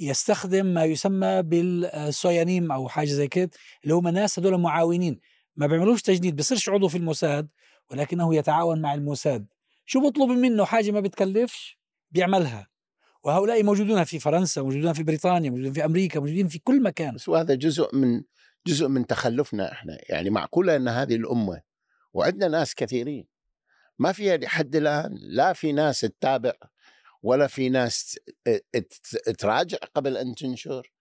يستخدم 0.00 0.66
ما 0.66 0.84
يسمى 0.84 1.42
بالسويانيم 1.42 2.72
أو 2.72 2.88
حاجة 2.88 3.08
زي 3.08 3.28
كده 3.28 3.50
اللي 3.84 3.94
هم 3.94 4.08
ناس 4.08 4.38
هذول 4.38 4.60
معاونين. 4.60 5.20
ما 5.56 5.66
بيعملوش 5.66 6.02
تجنيد 6.02 6.36
بصيرش 6.36 6.68
عضو 6.68 6.88
في 6.88 6.98
الموساد 6.98 7.48
ولكنه 7.90 8.34
يتعاون 8.34 8.80
مع 8.80 8.94
الموساد. 8.94 9.46
شو 9.86 10.00
بطلب 10.00 10.30
منه؟ 10.30 10.64
حاجة 10.64 10.90
ما 10.90 11.00
بتكلفش 11.00 11.78
بيعملها. 12.10 12.68
وهؤلاء 13.24 13.62
موجودون 13.62 14.04
في 14.04 14.18
فرنسا 14.18 14.62
موجودون 14.62 14.92
في 14.92 15.02
بريطانيا 15.02 15.50
موجودين 15.50 15.72
في 15.72 15.84
أمريكا 15.84 16.20
موجودين 16.20 16.48
في 16.48 16.58
كل 16.58 16.82
مكان. 16.82 17.14
بس 17.14 17.28
وهذا 17.28 17.54
جزء 17.54 17.96
من 17.96 18.22
جزء 18.66 18.88
من 18.88 19.06
تخلفنا 19.06 19.72
إحنا. 19.72 19.98
يعني 20.08 20.30
معقولة 20.30 20.76
إن 20.76 20.88
هذه 20.88 21.14
الأمة 21.14 21.62
وعندنا 22.12 22.48
ناس 22.48 22.74
كثيرين. 22.74 23.26
ما 23.98 24.12
فيها 24.12 24.36
لحد 24.36 24.76
الآن 24.76 25.14
لا 25.20 25.52
في 25.52 25.72
ناس 25.72 26.00
تتابع 26.00 26.52
ولا 27.26 27.46
في 27.46 27.68
ناس 27.68 28.18
تراجع 29.38 29.78
قبل 29.94 30.16
أن 30.16 30.34
تنشر؟ 30.34 30.92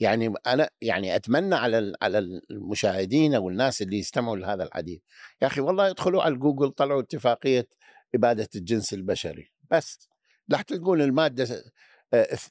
يعني 0.00 0.34
أنا 0.46 0.70
يعني 0.80 1.16
أتمنى 1.16 1.54
على 1.54 1.92
على 2.02 2.18
المشاهدين 2.50 3.34
أو 3.34 3.48
الناس 3.48 3.82
اللي 3.82 3.98
يستمعوا 3.98 4.36
لهذا 4.36 4.64
الحديث. 4.64 5.00
يا 5.42 5.46
أخي 5.46 5.60
والله 5.60 5.88
يدخلوا 5.88 6.22
على 6.22 6.34
جوجل 6.34 6.70
طلعوا 6.70 7.02
اتفاقية 7.02 7.68
إبادة 8.14 8.48
الجنس 8.56 8.94
البشري. 8.94 9.52
بس 9.70 10.08
راح 10.52 10.62
تلقون 10.62 11.00
المادة 11.00 11.64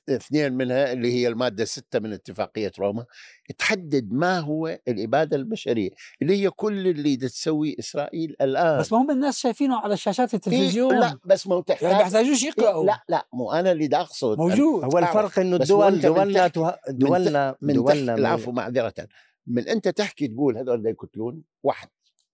اثنين 0.10 0.54
منها 0.54 0.94
اللي 0.94 1.14
هي 1.14 1.28
المادة 1.28 1.66
ستة 1.66 2.00
من 2.00 2.14
اتفاقية 2.14 2.72
روما 2.80 3.06
تحدد 3.58 4.12
ما 4.14 4.40
هو 4.40 4.80
الإبادة 4.88 5.38
البشرية 5.38 5.90
اللي 6.22 6.44
هي 6.44 6.50
كل 6.50 6.88
اللي 6.88 7.16
تسوي 7.18 7.76
إسرائيل 7.80 8.36
الآن. 8.42 8.80
بس 8.80 8.94
ما 8.94 9.02
هم 9.02 9.12
الناس 9.12 9.40
شايفينه 9.40 9.80
على 9.80 9.98
شاشات 9.98 10.34
التلفزيون. 10.34 10.94
إيه 10.94 11.00
لا 11.00 11.18
بس 11.26 11.48
ما 11.48 11.64
يعني 11.70 11.94
ما 11.94 11.98
بيحتاجوش 11.98 12.44
يقرأوا. 12.44 12.82
إيه 12.82 12.88
لا 12.88 13.04
لا 13.10 13.28
مو 13.34 13.52
أنا 13.52 13.72
اللي 13.72 13.88
دا 13.88 14.02
أقصد. 14.02 14.38
موجود. 14.38 14.84
هو 14.84 14.98
الفرق 15.00 15.40
إنه 15.40 15.58
بس 15.58 15.72
الدول 15.72 16.02
دولنا 16.02 16.48
ته- 16.48 16.76
دولنا 16.90 17.56
من 17.62 17.74
دولنا 17.74 18.16
العفو 18.16 18.52
معذرة. 18.52 18.94
من 19.48 19.68
أنت 19.70 19.88
تحكي 19.88 20.28
تقول 20.28 20.58
هذول 20.58 20.86
يقتلون؟ 20.86 21.44
واحد. 21.64 21.90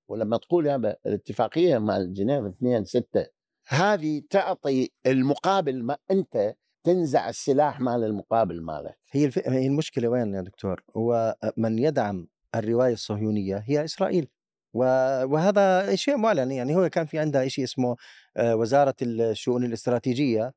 ولما 0.07 0.37
تقول 0.37 0.65
يا 0.67 0.97
الاتفاقية 1.05 1.77
مع 1.77 1.99
جنيف 2.01 2.45
2 2.45 2.85
6 2.85 3.25
هذه 3.67 4.21
تعطي 4.29 4.89
المقابل 5.05 5.83
ما 5.83 5.97
أنت 6.11 6.55
تنزع 6.83 7.29
السلاح 7.29 7.79
مال 7.79 8.03
المقابل 8.03 8.61
مالك. 8.61 8.97
هي 9.11 9.25
الف... 9.25 9.39
هي 9.47 9.67
المشكلة 9.67 10.07
وين 10.07 10.33
يا 10.33 10.41
دكتور؟ 10.41 10.83
هو 10.97 11.35
من 11.57 11.79
يدعم 11.79 12.27
الرواية 12.55 12.93
الصهيونية 12.93 13.63
هي 13.67 13.85
إسرائيل. 13.85 14.27
و... 14.73 14.79
وهذا 15.25 15.95
شيء 15.95 16.17
معلن 16.17 16.51
يعني 16.51 16.75
هو 16.75 16.89
كان 16.89 17.05
في 17.05 17.19
عندها 17.19 17.47
شيء 17.47 17.63
اسمه 17.63 17.95
آه، 18.37 18.55
وزارة 18.55 18.95
الشؤون 19.01 19.63
الاستراتيجية. 19.63 20.53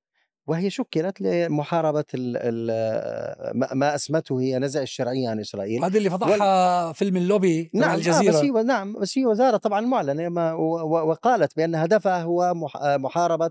وهي 0.46 0.70
شكلت 0.70 1.20
لمحاربة 1.20 2.04
ال... 2.14 2.36
ال... 2.36 3.58
ما- 3.58 3.74
ما 3.74 3.94
أسمته 3.94 4.40
هي 4.40 4.58
نزع 4.58 4.82
الشرعية 4.82 5.28
عن 5.28 5.40
إسرائيل. 5.40 5.84
هذا 5.84 5.98
اللي 5.98 6.10
فضحها 6.10 6.92
فيلم 6.92 7.16
اللوبي 7.16 7.70
نعم 7.74 7.90
آه 7.90 7.94
الجزيرة. 7.94 8.32
بس 8.32 8.36
هي 8.36 8.50
نعم 8.50 8.92
بس 9.00 9.18
هي 9.18 9.26
وزارة 9.26 9.56
طبعا 9.56 9.80
معلنة 9.80 10.28
ما 10.28 10.52
و- 10.52 10.86
و- 10.86 11.08
وقالت 11.08 11.56
بان 11.56 11.74
هدفها 11.74 12.22
هو 12.22 12.54
مح- 12.54 12.76
آه، 12.76 12.96
محاربة 12.96 13.46
آه، 13.46 13.50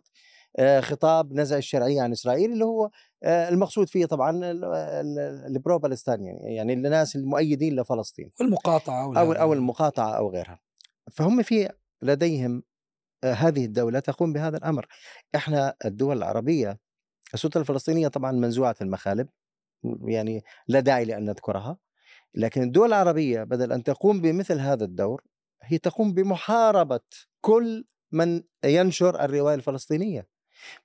خطاب 0.79 1.33
نزع 1.33 1.57
الشرعية 1.57 2.01
عن 2.01 2.11
إسرائيل 2.11 2.53
اللي 2.53 2.65
هو 2.65 2.89
آه، 3.23 3.49
المقصود 3.49 3.89
فيه 3.89 4.05
طبعا 4.05 4.41
البرو 5.47 5.79
بالستان 5.79 6.25
يعني 6.43 6.73
الناس 6.73 7.15
المؤيدين 7.15 7.75
لفلسطين. 7.75 8.31
والمقاطعة 8.39 9.19
أو 9.19 9.33
أو 9.33 9.53
المقاطعة 9.53 10.17
أو 10.17 10.29
غيرها. 10.29 10.59
فهم 11.11 11.43
في 11.43 11.69
لديهم 12.01 12.63
آه، 13.23 13.33
هذه 13.33 13.65
الدولة 13.65 13.99
تقوم 13.99 14.33
بهذا 14.33 14.57
الأمر. 14.57 14.87
إحنا 15.35 15.75
الدول 15.85 16.17
العربية 16.17 16.79
السلطة 17.33 17.57
الفلسطينية 17.57 18.07
طبعا 18.07 18.31
منزوعة 18.31 18.75
المخالب 18.81 19.27
يعني 20.05 20.43
لا 20.67 20.79
داعي 20.79 21.05
لأن 21.05 21.25
نذكرها. 21.25 21.77
لكن 22.35 22.63
الدول 22.63 22.87
العربية 22.87 23.43
بدل 23.43 23.71
أن 23.71 23.83
تقوم 23.83 24.21
بمثل 24.21 24.59
هذا 24.59 24.83
الدور 24.83 25.23
هي 25.63 25.77
تقوم 25.77 26.13
بمحاربة 26.13 26.99
كل 27.41 27.85
من 28.11 28.43
ينشر 28.65 29.23
الروايه 29.23 29.55
الفلسطينية. 29.55 30.30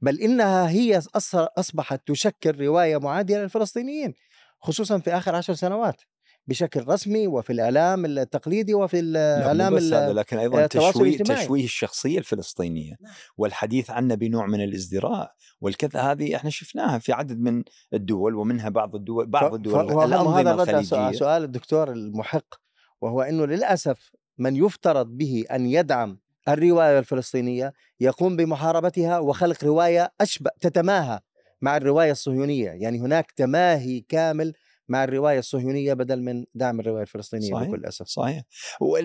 بل 0.01 0.21
إنها 0.21 0.71
هي 0.71 1.01
أص- 1.01 1.49
أصبحت 1.59 2.01
تشكل 2.07 2.61
رواية 2.61 2.97
معادية 2.99 3.39
للفلسطينيين 3.39 4.15
خصوصا 4.61 4.99
في 4.99 5.11
آخر 5.17 5.35
عشر 5.35 5.55
سنوات 5.55 6.03
بشكل 6.49 6.89
رسمي 6.89 7.27
وفي 7.27 7.53
الإعلام 7.53 8.05
التقليدي 8.05 8.75
وفي 8.75 9.01
لا 9.01 9.39
الإعلام 9.39 9.75
بس 9.75 9.83
هذا 9.83 10.13
لكن 10.13 10.39
أيضا 10.39 10.67
تشويه. 10.67 11.17
تشويه 11.43 11.65
الشخصية 11.65 12.19
الفلسطينية 12.19 12.95
والحديث 13.37 13.91
عنها 13.91 14.17
بنوع 14.17 14.47
من 14.47 14.65
الازدراء 14.65 15.33
والكذا 15.61 16.01
هذه 16.01 16.37
إحنا 16.37 16.51
شفناها 16.51 16.99
في 16.99 17.13
عدد 17.13 17.41
من 17.41 17.63
الدول 17.95 18.35
ومنها 18.35 18.69
بعض 18.69 18.95
الدول 18.95 19.27
بعض 19.27 19.55
الدول 19.55 19.75
الأنظمة 20.05 20.41
هذا 20.41 20.51
الخليجية 20.63 20.97
سؤال 21.19 21.43
الدكتور 21.45 21.93
المحق 21.93 22.55
وهو 23.01 23.23
إنه 23.23 23.47
للأسف 23.47 24.11
من 24.39 24.57
يفترض 24.57 25.07
به 25.07 25.45
أن 25.51 25.67
يدعم 25.67 26.19
الرواية 26.49 26.99
الفلسطينية 26.99 27.73
يقوم 28.01 28.37
بمحاربتها 28.37 29.19
وخلق 29.19 29.65
رواية 29.65 30.13
أشبه 30.21 30.51
تتماهى 30.61 31.21
مع 31.61 31.77
الرواية 31.77 32.11
الصهيونية، 32.11 32.71
يعني 32.71 32.99
هناك 32.99 33.31
تماهي 33.31 34.01
كامل 34.01 34.53
مع 34.89 35.05
الرواية 35.05 35.39
الصهيونية 35.39 35.95
بدل 35.95 36.23
من 36.23 36.45
دعم 36.55 36.81
الرواية 36.81 37.03
الفلسطينية 37.03 37.51
صحيح. 37.51 37.69
بكل 37.69 37.85
أسف. 37.85 38.07
صحيح 38.07 38.43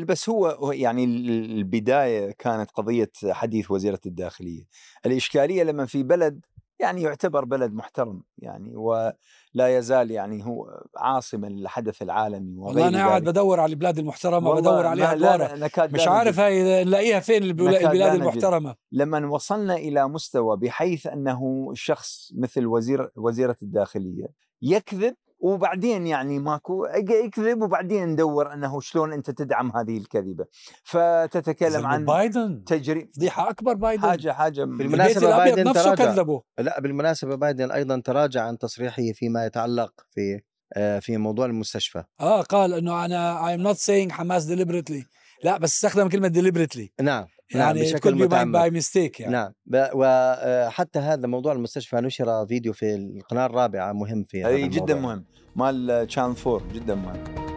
بس 0.06 0.30
هو 0.30 0.72
يعني 0.72 1.04
ال- 1.04 1.30
البداية 1.58 2.32
كانت 2.32 2.72
قضية 2.72 3.12
حديث 3.30 3.72
وزيرة 3.72 4.00
الداخلية 4.06 4.64
الإشكالية 5.06 5.64
لما 5.64 5.86
في 5.86 6.04
بلد 6.04 6.46
يعني 6.82 7.02
يعتبر 7.02 7.46
بلد 7.46 7.74
محترم 7.74 8.24
يعني 8.38 8.76
ولا 8.76 9.78
يزال 9.78 10.12
يعني 10.12 10.46
هو 10.46 10.84
عاصمة 10.98 11.50
للحدث 11.50 12.02
العالمي 12.02 12.58
والله 12.58 12.88
أنا 12.88 13.08
قاعد. 13.08 13.24
بدور 13.24 13.60
على 13.60 13.70
البلاد 13.70 13.98
المحترمة 14.00 14.50
والله 14.50 14.62
بدور 14.72 14.86
عليها 14.86 15.14
أدوارها 15.14 15.56
نكاد 15.56 15.94
مش 15.94 16.08
عارف. 16.08 16.40
هاي 16.40 16.84
نلاقيها 16.84 17.20
فين 17.20 17.44
البلاد 17.44 17.96
نجد. 17.96 18.02
المحترمة 18.02 18.76
لما 18.92 19.28
وصلنا 19.28 19.76
إلى 19.76 20.08
مستوى 20.08 20.58
بحيث 20.58 21.08
أنه 21.08 21.72
شخص 21.74 22.32
مثل 22.38 22.66
وزير 22.66 23.10
وزيرة 23.16 23.58
الداخلية 23.62 24.28
يكذب 24.62 25.16
وبعدين 25.42 26.08
يعني 26.08 26.40
ماكو 26.40 26.86
يكذب 27.26 27.62
وبعدين 27.62 28.10
ندور 28.10 28.54
أنه 28.54 28.80
شلون 28.80 29.14
أنت 29.14 29.32
تدعم 29.32 29.72
هذه 29.78 29.98
الكذبة. 29.98 30.46
فتتكلم 30.84 31.88
عن 31.88 32.06
بايدن. 32.06 32.64
تجري 32.64 33.10
فضيحة 33.16 33.50
أكبر 33.50 33.74
بايدن. 33.74 34.02
حاجة 34.02 34.32
حاجة 34.32 34.64
الأبيض 34.64 35.36
بايدن 35.36 35.64
نفسه 35.64 35.96
تراجع. 35.96 36.06
كذبه 36.14 36.42
لا 36.58 36.80
بالمناسبة 36.80 37.36
بايدن 37.36 37.72
أيضا 37.72 38.02
تراجع 38.06 38.44
عن 38.44 38.58
تصريحه 38.58 39.04
فيما 39.14 39.46
يتعلق 39.46 39.92
في 40.12 40.42
آه، 40.74 41.00
في 41.00 41.18
موضوع 41.18 41.46
المستشفى. 41.46 42.04
آه 42.20 42.42
قال 42.42 42.74
إنه 42.74 43.06
أنا 43.06 43.42
I'm 43.58 43.74
not 43.74 43.78
saying 43.80 44.12
حماس 44.12 44.48
deliberately. 44.52 45.06
لا 45.44 45.58
بس 45.58 45.74
استخدم 45.74 46.10
كلمة 46.10 46.30
deliberately. 46.30 46.88
نعم. 47.02 47.26
يعني 47.56 47.82
بشكل 47.82 47.94
بشكل 47.94 48.16
متعمد. 48.16 48.52
by 48.52 48.70
mistake 48.70 49.20
يعني 49.20 49.34
نعم 49.34 49.52
وحتى 49.94 51.00
هذا 51.00 51.28
موضوع 51.28 51.54
المستشفى 51.54 51.96
نشر 51.96 52.46
فيديو 52.48 52.74
في 52.74 52.96
القناة 52.96 53.46
الرابعة 53.46 53.94
مهم 53.94 54.24
في 54.24 54.44
هذا 54.44 54.58
جدا 54.58 54.94
الموضوع. 54.94 55.16
مهم 55.16 55.26
مال 55.56 56.06
Channel 56.12 56.34
Four 56.34 56.64
جدا 56.74 56.96
مهم 56.96 57.51